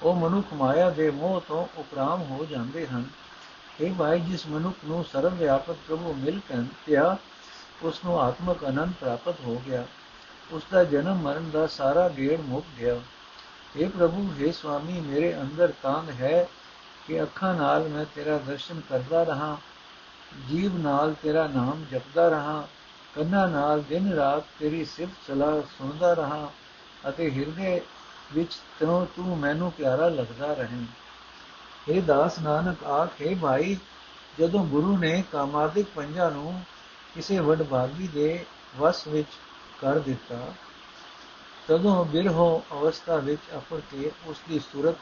ਉਹ 0.02 0.14
ਮਨੁੱਖ 0.14 0.52
ਮਾਇਆ 0.52 0.90
ਦੇ 0.90 1.10
ਮੋਹ 1.10 1.40
ਤੋਂ 1.48 1.66
ਉਪਰਾਮ 1.78 2.22
ਹੋ 2.22 2.44
ਜਾਂਦੇ 2.44 2.86
ਹਨ 2.86 3.04
ਇਹ 3.80 3.94
ਭਾਈ 3.94 4.20
ਜਿਸ 4.20 4.46
ਮਨੁੱਖ 4.46 4.84
ਨੂੰ 4.84 5.04
ਸਰਵ 5.04 5.34
ਵਿਆਪਕ 5.34 5.76
ਪ੍ਰਭੂ 5.88 6.14
ਮਿਲ 6.14 6.40
ਪਿਆ 6.86 7.16
ਉਸ 7.82 8.04
ਨੂੰ 8.04 8.20
ਆਤਮਕ 8.20 8.64
ਆਨੰਦ 8.64 8.92
ਪ੍ਰਾਪਤ 9.00 9.40
ਹੋ 9.40 9.60
ਗਿਆ 9.66 9.84
ਉਸ 10.52 10.62
ਦਾ 10.72 10.84
ਜਨਮ 10.84 11.22
ਮਰਨ 11.22 11.50
ਦਾ 11.50 11.66
ਸਾਰਾ 11.66 12.08
ਗੇੜ 12.08 12.40
ਮੁੱਕ 12.40 12.66
ਗਿਆ 12.78 12.94
اے 13.78 13.88
ਪ੍ਰਭੂ 13.90 14.28
हे 14.34 14.52
ਸੁਆਮੀ 14.52 15.00
ਮੇਰੇ 15.00 15.34
ਅੰਦਰ 15.40 15.72
ਤਾਂਗ 15.82 16.10
ਹੈ 16.20 16.48
ਕਿ 17.06 17.22
ਅੱਖਾਂ 17.22 17.54
ਨਾਲ 17.54 17.88
ਮੈਂ 17.88 18.04
ਤੇਰਾ 18.14 18.38
ਦਰਸ਼ਨ 18.38 18.80
ਕਰਦਾ 18.90 19.22
ਰਹਾ 19.22 19.56
ਜੀਵ 20.49 20.77
ਨਾਲ 20.77 21.13
ਤੇਰਾ 21.23 21.47
ਨਾਮ 21.47 21.85
ਜਪਦਾ 21.91 22.27
ਰਹਾ, 22.29 22.67
ਕੰਨਾਂ 23.15 23.47
ਨਾਲ 23.47 23.81
ਦਿਨ 23.81 24.13
ਰਾਤ 24.13 24.43
ਤੇਰੀ 24.59 24.85
ਸਿਫਤ 24.85 25.27
ਸਲਾਹ 25.27 25.61
ਸੁਣਦਾ 25.77 26.13
ਰਹਾ 26.13 26.51
ਅਤੇ 27.09 27.29
ਹਿਰਦੇ 27.31 27.81
ਵਿੱਚ 28.33 28.53
ਤਨੋ, 28.79 29.07
ਤੂੰ 29.15 29.37
ਮੈਨੂੰ 29.37 29.71
ਪਿਆਰਾ 29.71 30.09
ਲੱਗਦਾ 30.09 30.53
ਰਹੇ। 30.53 30.85
ਇਹ 31.89 32.01
ਦਾਸ 32.01 32.39
ਨਾਨਕ, 32.39 32.83
ਆਖੇ 32.83 33.35
ਭਾਈ, 33.35 33.77
ਜਦੋਂ 34.39 34.65
ਗੁਰੂ 34.65 34.97
ਨੇ 34.97 35.23
ਕਾਮਾਦਿਕ 35.31 35.87
ਪੰਜਾਂ 35.95 36.31
ਨੂੰ 36.31 36.61
ਕਿਸੇ 37.15 37.39
ਵਡਭਾਗੀ 37.39 38.07
ਦੇ 38.07 38.45
ਵਸ 38.77 39.07
ਵਿੱਚ 39.07 39.27
ਕਰ 39.81 39.99
ਦਿੱਤਾ, 39.99 40.39
ਤਦੋਂ 41.67 42.05
ਬਿਰਹੋ 42.05 42.63
ਅਵਸਥਾ 42.73 43.15
ਵਿੱਚ 43.15 43.41
ਅਪਰ 43.57 43.81
ਕੇ 43.91 44.11
ਉਸ 44.25 44.37
ਦੀ 44.49 44.59
ਸੂਰਤ 44.59 44.95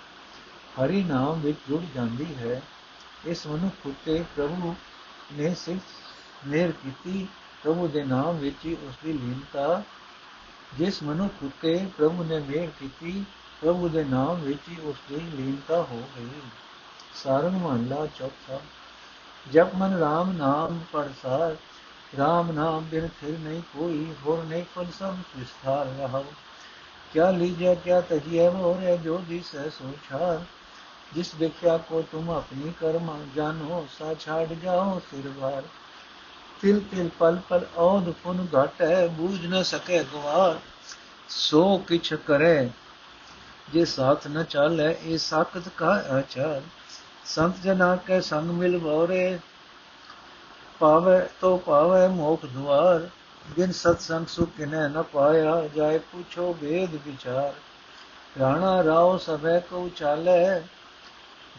ਹਰੀ 0.78 1.04
ਨਾਮ 1.04 1.42
ਵਿੱਚ 1.42 1.58
ਜੁੜ 1.70 1.82
ਜਾਂਦੀ 1.96 2.36
ਹੈ। 2.36 2.62
ਇਸ 3.26 3.48
ਮਨੁੱਖ 3.48 3.88
ਉਤੇ 3.88 4.24
ਪ੍ਰਭੂ 4.36 4.76
ਨੇ 5.34 5.56
ਸਿਰਫ 5.56 5.82
ਮਿਹਰ 6.48 6.72
ਕੀਤੀ, 6.72 7.28
ਪ੍ਰਭੂ 7.64 7.88
ਦੇ 7.88 8.04
ਨਾਮ 8.04 8.38
ਵਿੱਚ 8.38 8.56
ਹੀ 8.66 8.74
ਉਸ 8.74 8.94
ਦੀ 9.06 9.14
ਲੀਨਤਾ। 9.14 9.84
ਜਿਸ 10.78 11.04
ਮਨੁੱਖ 11.04 11.34
ਉਤੇ 11.44 11.88
ਪ੍ਰਭੂ 11.98 12.24
ਨੇ 12.24 12.40
ਮਿਹਰ 12.40 12.70
ਕੀਤੀ, 12.80 13.26
ਪ੍ਰਭੂ 13.62 13.90
ਦੇ 13.90 14.04
ਨਾਮ 14.04 14.42
ਵਿੱਚ 14.42 14.60
ਹੀ 14.70 14.78
ਉਸ 14.84 14.96
ਦੀ 15.10 15.16
ਲੀਨਤਾ 15.16 15.82
ਹੋ 15.82 16.10
ਗਈ। 16.18 16.42
ਸਾਰੰਗ 17.24 17.62
ਮਹਲਾ 17.62 18.08
ਚੌਥਾ। 18.08 18.60
ਜਪ 19.52 19.76
ਮਨ 19.76 19.94
RAM 19.94 20.38
ਨਾਮ 20.38 20.80
ਪਰਸਾਰ 20.92 21.52
RAM 22.22 22.52
ਨਾਮ 22.52 22.84
ਬਿਨ 22.84 23.08
ਫਿਰ 23.08 23.40
ਨਹੀਂ 23.40 23.62
ਕੋਈ, 23.62 24.14
ਹੋਰ 24.26 24.44
ਨਹੀਂ 24.44 24.64
ਫਲ 24.76 24.86
ਸਭ 25.00 25.16
ਵਿਸਥਾਰ 25.38 25.86
ਰਹਾ 25.86 26.24
ਕਿਆ 27.14 27.32
ਲੀਜੈ, 27.32 27.76
ਕਿਆ 27.76 28.02
ਤਜੀਐ 28.02 28.50
ਮੋਰੇ 28.50 28.98
ਜੋ 28.98 29.18
ਦੀ 29.18 29.42
ਸਹਿ 29.42 29.70
ਸੋਚਾਰ 29.70 30.46
ਜਿਸ 31.14 31.34
ਵਿਖਿਆ 31.36 31.78
ਕੋ 31.78 32.02
ਤੁਮ 32.12 32.30
ਆਪਣੀ 32.30 32.74
ਕਰਮ 32.80 33.26
ਜਾਣੋ, 33.36 33.88
ਸਾ 34.00 34.14
ਛਾੜ 34.14 34.48
ਜਾਓ 34.54 35.00
ਸਿਰ 35.00 35.32
ਭਾਰ 35.42 35.64
ਤਿਲ 36.62 36.80
ਤਿਲ 36.92 37.10
ਪਲ 37.20 37.40
ਪਲ 37.50 37.66
ਔਦ 37.78 38.10
ਪੁਨ 38.24 38.48
ਘਟ 38.56 38.82
ਹੈ 38.82 39.08
ਬੂਝ 39.08 39.46
ਨ 39.46 39.64
ਸਕੇ 39.64 40.04
ਗਵਾਰ। 40.04 40.60
ਸੋ 41.30 41.78
ਕਿਛ 41.78 42.14
ਕਰੇ, 42.14 42.70
ਜੇ 43.74 43.86
ਸਾਥ 43.86 44.28
ਨ 44.28 44.44
ਚਾਲੇ, 44.44 44.96
ਇਹ 45.04 45.18
ਸਾਖਤ 45.18 45.70
ਕਾ 45.78 45.92
ਆਚਾਰ। 46.12 46.62
ਸੰਤ 47.26 47.62
ਜਨਾ 47.64 47.96
ਕੇ 47.96 48.22
ਸੰਗ 48.22 48.50
ਮਿਲ 48.50 48.78
ਭੋਰੇ 48.80 49.40
ਪਾਵੇ 50.80 51.20
ਤੋ 51.42 51.58
ਪਾਵੇ 51.58 52.08
ਮੋਖ 52.08 52.46
ਦੁਆਰ। 52.46 53.10
ਬਿਨ 53.56 53.72
ਸਤ 53.72 54.02
ਸੰਗ 54.02 54.28
ਸੁਖ 54.28 54.50
ਕਿਨੈ 54.58 54.88
ਨ 54.88 55.02
ਪਾਇਆ, 55.04 55.68
ਜਾਏ 55.76 55.98
ਪੁੱਛੋ 56.12 56.54
ਵੇਦ 56.54 56.96
ਵਿਚਾਰ। 57.08 57.54
ਰਾਣਾ 58.40 58.84
ਰਾਓ 58.84 59.18
ਸਭੈ 59.18 59.60
ਕੋ 59.60 59.90
ਚਾਲੇ 59.96 60.62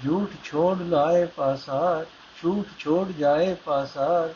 ਝੂਠ 0.05 0.31
ਛੋੜ 0.45 0.83
ਲਾਏ 0.83 1.27
ਪਾਸਾਰ, 1.27 2.07
ਝੂਠ 2.43 2.67
ਛੋੜ 2.79 3.09
ਜਾਏ 3.09 3.55
ਪਾਸਾਰ। 3.55 4.35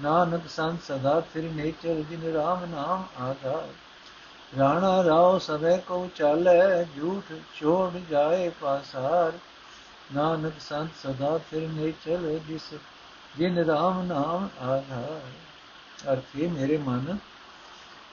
ਨਾਨਕ 0.00 0.48
ਸੰਤ 0.48 0.82
ਸਦਾ 0.82 1.20
ਫਿਰ 1.20 1.42
ਨੇਚਰ, 1.42 1.94
ਜਿਨ 1.94 2.32
ਰਾਮ 2.32 2.64
ਨਾਮ 2.64 3.24
ਆਧਾਰ। 3.24 3.68
ਰਾਣਾ 4.58 5.04
ਰਾਓ 5.04 5.38
ਸਭੈ 5.38 5.76
ਕੋ 5.76 6.08
ਚਾਲੇ, 6.16 6.84
ਝੂਠ 6.84 7.32
ਛੋੜ 7.54 7.92
ਜਾਏ 8.10 8.48
ਪਾਸਾਰ। 8.48 9.32
ਨਾਨਕ 10.14 10.52
ਸੰਤ 10.60 10.90
ਸਦਾ 11.02 11.38
ਫਿਰ 11.38 11.68
ਨੇਚਰ, 11.68 12.38
ਜਿਸ, 12.48 12.74
ਜਿਨ 13.38 13.58
ਰਾਮ 13.58 14.02
ਨਾਮ 14.02 14.48
ਆਧਾਰ। 14.60 15.20
ਅਰਥੇ 16.12 16.46
ਮੇਰੇ 16.48 16.78
ਮਨ, 16.78 17.18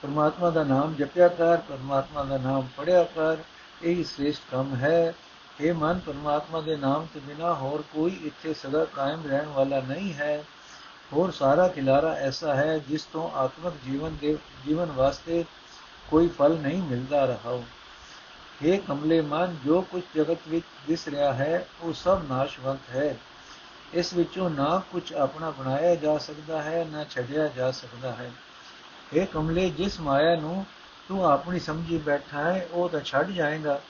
ਪਰਮਾਤਮਾ 0.02 0.50
ਦਾ 0.50 0.64
ਨਾਮ 0.64 0.94
ਜਪਿਆ 0.94 1.28
ਕਰ, 1.28 1.56
ਪਰਮਾਤਮਾ 1.56 2.24
ਦਾ 2.24 2.38
ਨਾਮ 2.38 2.68
ਪੜਿਆ 2.76 3.04
ਕਰ, 3.04 3.36
ਇਹ 3.82 4.04
ਸ੍ਰੇਸ਼ਟ 4.04 4.42
ਕੰਮ 4.50 4.74
ਹੈ। 4.74 5.14
ਇਹ 5.62 5.74
ਮਨ 5.74 5.98
ਪਰਮਾਤਮਾ 5.98 6.60
ਦੇ 6.60 6.76
ਨਾਮ 6.76 7.06
ਤੋਂ 7.14 7.20
ਬਿਨਾ 7.20 7.54
ਹੋਰ 7.54 7.82
ਕੋਈ 7.82 8.20
ਇੱਥੇ 8.24 8.54
ਸਦਾ 8.54 8.84
ਕਾਇਮ 8.84 9.22
ਰਹਿਣ 9.26 9.46
ਵਾਲਾ 9.46 9.80
ਨਹੀਂ 9.80 10.14
ਹੈ। 10.14 10.44
ਹੋਰ 11.12 11.30
ਸਾਰਾ 11.30 11.68
ਖਿਲਾਰਾ 11.68 12.12
ਐਸਾ 12.12 12.54
ਹੈ 12.54 12.78
ਜਿਸ 12.78 13.04
ਤੋਂ 13.04 13.30
ਆਤਮਿਕ 13.30 13.74
ਜੀਵਨ 13.84 14.16
ਦੇ 14.20 14.38
ਜੀਵਨ 14.66 14.92
ਵਾਸਤੇ 14.92 15.44
ਕੋਈ 16.10 16.28
ਫਲ 16.28 16.58
ਨਹੀਂ 16.58 16.82
ਮਿਲਦਾ 16.82 17.24
ਰਹਾ। 17.24 17.62
ਇਹ 18.62 18.78
ਕਮਲੇ 18.78 19.20
ਮਨ, 19.20 19.56
ਜੋ 19.64 19.80
ਕੁਝ 19.80 20.02
ਜਗਤ 20.16 20.38
ਵਿੱਚ 20.48 20.66
ਦਿਸ 20.88 21.08
ਰਿਹਾ 21.08 21.32
ਹੈ, 21.32 21.66
ਉਹ 21.80 21.92
ਸਭ 21.92 22.22
ਨਾਸ਼ਵੰਤ 22.28 22.90
ਹੈ। 22.90 23.16
ਇਸ 23.94 24.14
ਵਿੱਚੋਂ 24.14 24.50
ਨਾ 24.50 24.82
ਕੁਝ 24.92 25.12
ਆਪਣਾ 25.12 25.50
ਬਣਾਇਆ 25.50 25.94
ਜਾ 25.94 26.18
ਸਕਦਾ 26.18 26.62
ਹੈ, 26.62 26.86
ਨਾ 26.92 27.04
ਛੱਡਿਆ 27.04 27.48
ਜਾ 27.48 27.70
ਸਕਦਾ 27.70 28.12
ਹੈ। 28.12 28.32
ਇਹ 29.12 29.26
ਕਮਲੇ, 29.26 29.70
ਜਿਸ 29.70 30.00
ਮਾਇਆ 30.00 30.36
ਨੂੰ 30.36 30.66
ਤੂੰ 31.08 31.30
ਆਪਣੀ 31.30 31.60
ਸਮਝੀ 31.60 31.98
ਬੈਠਾ 31.98 32.38
ਹੈ, 32.38 32.68
ਉਹ 32.72 32.88
ਤਾਂ 32.88 33.00
ਛੱਡ 33.00 33.30
ਜਾਏਗਾ। 33.30 33.80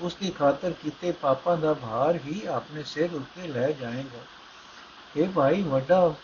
ਉਸ 0.00 0.14
ਦੀ 0.14 0.30
ਖਾਤਰ 0.30 0.72
ਕੀਤੇ 0.72 1.12
ਪਾਪਾਂ 1.12 1.56
ਦਾ 1.56 1.72
ਭਾਰ 1.74 2.16
ਹੀ 2.16 2.44
ਆਪਣੇ 2.46 2.82
ਸਿਰ 2.84 3.14
ਉੱਤੇ 3.14 3.46
ਲੈ 3.48 3.70
ਜਾਏਗਾ। 3.72 4.20
ਇਹ 5.16 5.28
ਭਾਈ 5.28 5.62
ਵੱਡਾ 5.62 6.14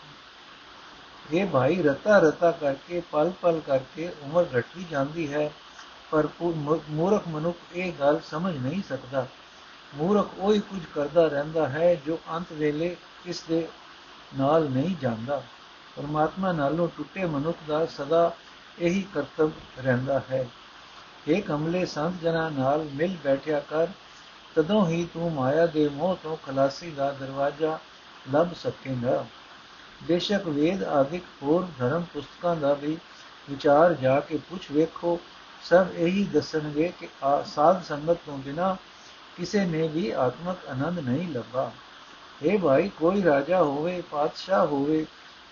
ਇਹ 1.33 1.45
ਭਾਈ 1.45 1.81
ਰਤਾ 1.83 2.17
ਰਤਾ 2.19 2.51
ਕਰਕੇ 2.51 3.01
ਪਲ 3.11 3.31
ਪਲ 3.41 3.59
ਕਰਕੇ 3.59 4.09
ਉਮਰ 4.21 4.45
ਘਟਦੀ 4.57 4.85
ਜਾਂਦੀ 4.91 5.31
ਹੈ, 5.33 5.51
ਪਰ 6.11 6.27
ਮੂਰਖ 6.41 7.27
ਮਨੁੱਖ 7.27 7.75
ਇਹ 7.75 7.91
ਗੱਲ 7.99 8.19
ਸਮਝ 8.25 8.55
ਨਹੀਂ 8.57 8.81
ਸਕਦਾ। 8.89 9.25
ਮੂਰਖ 9.95 10.33
ਉਹੀ 10.39 10.59
ਕੁਝ 10.59 10.81
ਕਰਦਾ 10.95 11.27
ਰਹਿੰਦਾ 11.27 11.67
ਹੈ 11.69 11.93
ਜੋ 11.95 12.19
ਅੰਤ 12.31 12.51
ਵੇਲੇ 12.53 12.95
ਇਸ 13.25 13.41
ਦੇ 13.41 13.67
ਨਾਲ 14.37 14.69
ਨਹੀਂ 14.69 14.95
ਜਾਂਦਾ। 15.01 15.41
ਪਰਮਾਤਮਾ 15.97 16.51
ਨਾਲੋਂ 16.51 16.87
ਟੁੱਟੇ 16.97 17.25
ਮਨੁੱਖ 17.25 17.57
ਦਾ 17.67 17.85
ਸਦਾ 17.87 18.31
ਇਹੀ 18.79 19.01
ਕਰਤਵ 19.13 19.51
ਰਹਿੰਦਾ 19.79 20.21
ਹੈ। 20.31 20.45
ਇਹ 21.27 21.41
ਕਮਲੇ, 21.41 21.85
ਸੰਤ 21.85 22.21
ਜਨਾਂ 22.21 22.49
ਨਾਲ 22.51 22.83
ਮਿਲ 22.93 23.15
ਬੈਠਿਆ 23.23 23.59
ਕਰ। 23.59 23.87
ਤਦੋਂ 24.55 24.87
ਹੀ 24.87 25.05
ਤੂੰ 25.13 25.31
ਮਾਇਆ 25.33 25.65
ਦੇ 25.65 25.87
ਮੋਹ 25.89 26.15
ਤੋਂ 26.23 26.35
ਖਲਾਸੀ 26.45 26.91
ਦਾ 26.91 27.11
ਦਰਵਾਜ਼ਾ 27.11 27.79
ਲੱਭ 28.31 28.53
ਸਕੇਂਗਾ। 28.53 29.25
ਬੇਸ਼ੱਕ 30.03 30.47
ਵੇਦ 30.47 30.83
ਆਦਿਕ 30.83 31.23
ਹੋਰ 31.43 31.67
ਧਰਮ 31.79 32.03
ਪੁਸਤਕਾਂ 32.13 32.55
ਦਾ 32.55 32.73
ਵੀ 32.73 32.97
ਵਿਚਾਰ 33.49 33.93
ਜਾ 33.93 34.19
ਕੇ 34.19 34.37
ਪੁੱਛ 34.49 34.71
ਵੇਖੋ। 34.71 35.19
ਸਭ 35.63 35.87
ਇਹੀ 35.95 36.23
ਦੱਸਣਗੇ 36.25 36.91
ਕਿ 36.99 37.07
ਸਾਧ 37.45 37.83
ਸੰਗਤ 37.83 38.17
ਤੋਂ 38.25 38.37
ਬਿਨਾ 38.37 38.75
ਕਿਸੇ 39.37 39.65
ਨੇ 39.65 39.87
ਵੀ 39.87 40.09
ਆਤਮਕ 40.11 40.65
ਆਨੰਦ 40.69 40.99
ਨਹੀਂ 40.99 41.27
ਲੱਭਾ। 41.33 41.71
ਇਹ 42.43 42.57
ਭਾਈ, 42.59 42.89
ਕੋਈ 42.89 43.23
ਰਾਜਾ 43.23 43.61
ਹੋਵੇ, 43.63 44.01
ਪਾਤਸ਼ਾਹ 44.01 44.65
ਹੋਵੇ, 44.67 45.05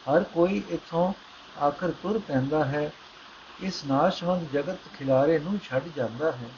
ਹਰ 0.07 0.23
ਕੋਈ 0.23 0.61
ਇਥੋਂ 0.69 1.13
ਆਖਰ 1.61 1.91
ਤੁਰ 2.03 2.19
ਪੈਂਦਾ 2.27 2.63
ਹੈ। 2.65 2.91
ਇਸ 3.61 3.85
ਨਾਸ਼ਵੰਤ 3.85 4.51
ਜਗਤ 4.51 4.77
ਖਿਲਾਰੇ 4.99 5.39
ਨੂੰ 5.39 5.59
ਛੱਡ 5.63 5.83
ਜਾਂਦਾ 5.95 6.31
ਹੈ। 6.31 6.49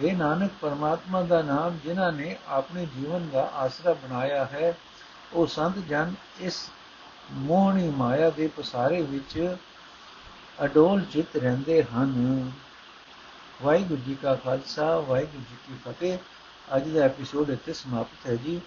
ਇਹ 0.00 0.16
ਨਾਨਕ, 0.16 0.50
ਪਰਮਾਤਮਾ 0.60 1.22
ਦਾ 1.22 1.42
ਨਾਮ 1.42 1.78
ਜਿਨ੍ਹਾਂ 1.84 2.12
ਨੇ 2.12 2.38
ਆਪਣੇ 2.48 2.86
ਜੀਵਨ 2.86 3.28
ਦਾ 3.28 3.50
ਆਸਰਾ 3.54 3.92
ਬਣਾਇਆ 3.92 4.44
ਹੈ, 4.44 4.78
ਉਹ 5.32 5.46
ਸੰਤ 5.46 5.78
ਜਨ 5.78 6.14
ਇਸ 6.40 6.70
ਮੋਹਣੀ 7.32 7.88
ਮਾਇਆ 7.90 8.30
ਦੇ 8.30 8.46
ਪਸਾਰੇ 8.46 9.02
ਵਿੱਚ 9.02 9.56
ਅਡੋਲ 10.64 11.02
ਚਿਤ 11.02 11.36
ਰਹਿੰਦੇ 11.36 11.82
ਹਨ। 11.82 12.52
ਵਾਹਿਗੁਰੂ 13.62 14.00
ਜੀ 14.02 14.14
ਕਾ 14.14 14.34
ਖਾਲਸਾ, 14.34 15.00
ਵਾਹਿਗੁਰੂ 15.00 15.42
ਜੀ 15.50 15.56
ਕੀ 15.66 15.74
ਫਤਿਹ। 15.84 16.18
ਅੱਜ 16.76 16.88
ਦਾ 16.88 17.00
ਐਪੀਸੋਡ 17.00 17.50
ਇੱਥੇ 17.50 17.72
ਸਮਾਪਤ 17.72 18.26
ਹੈ 18.26 18.34
ਜੀ। 18.34 18.60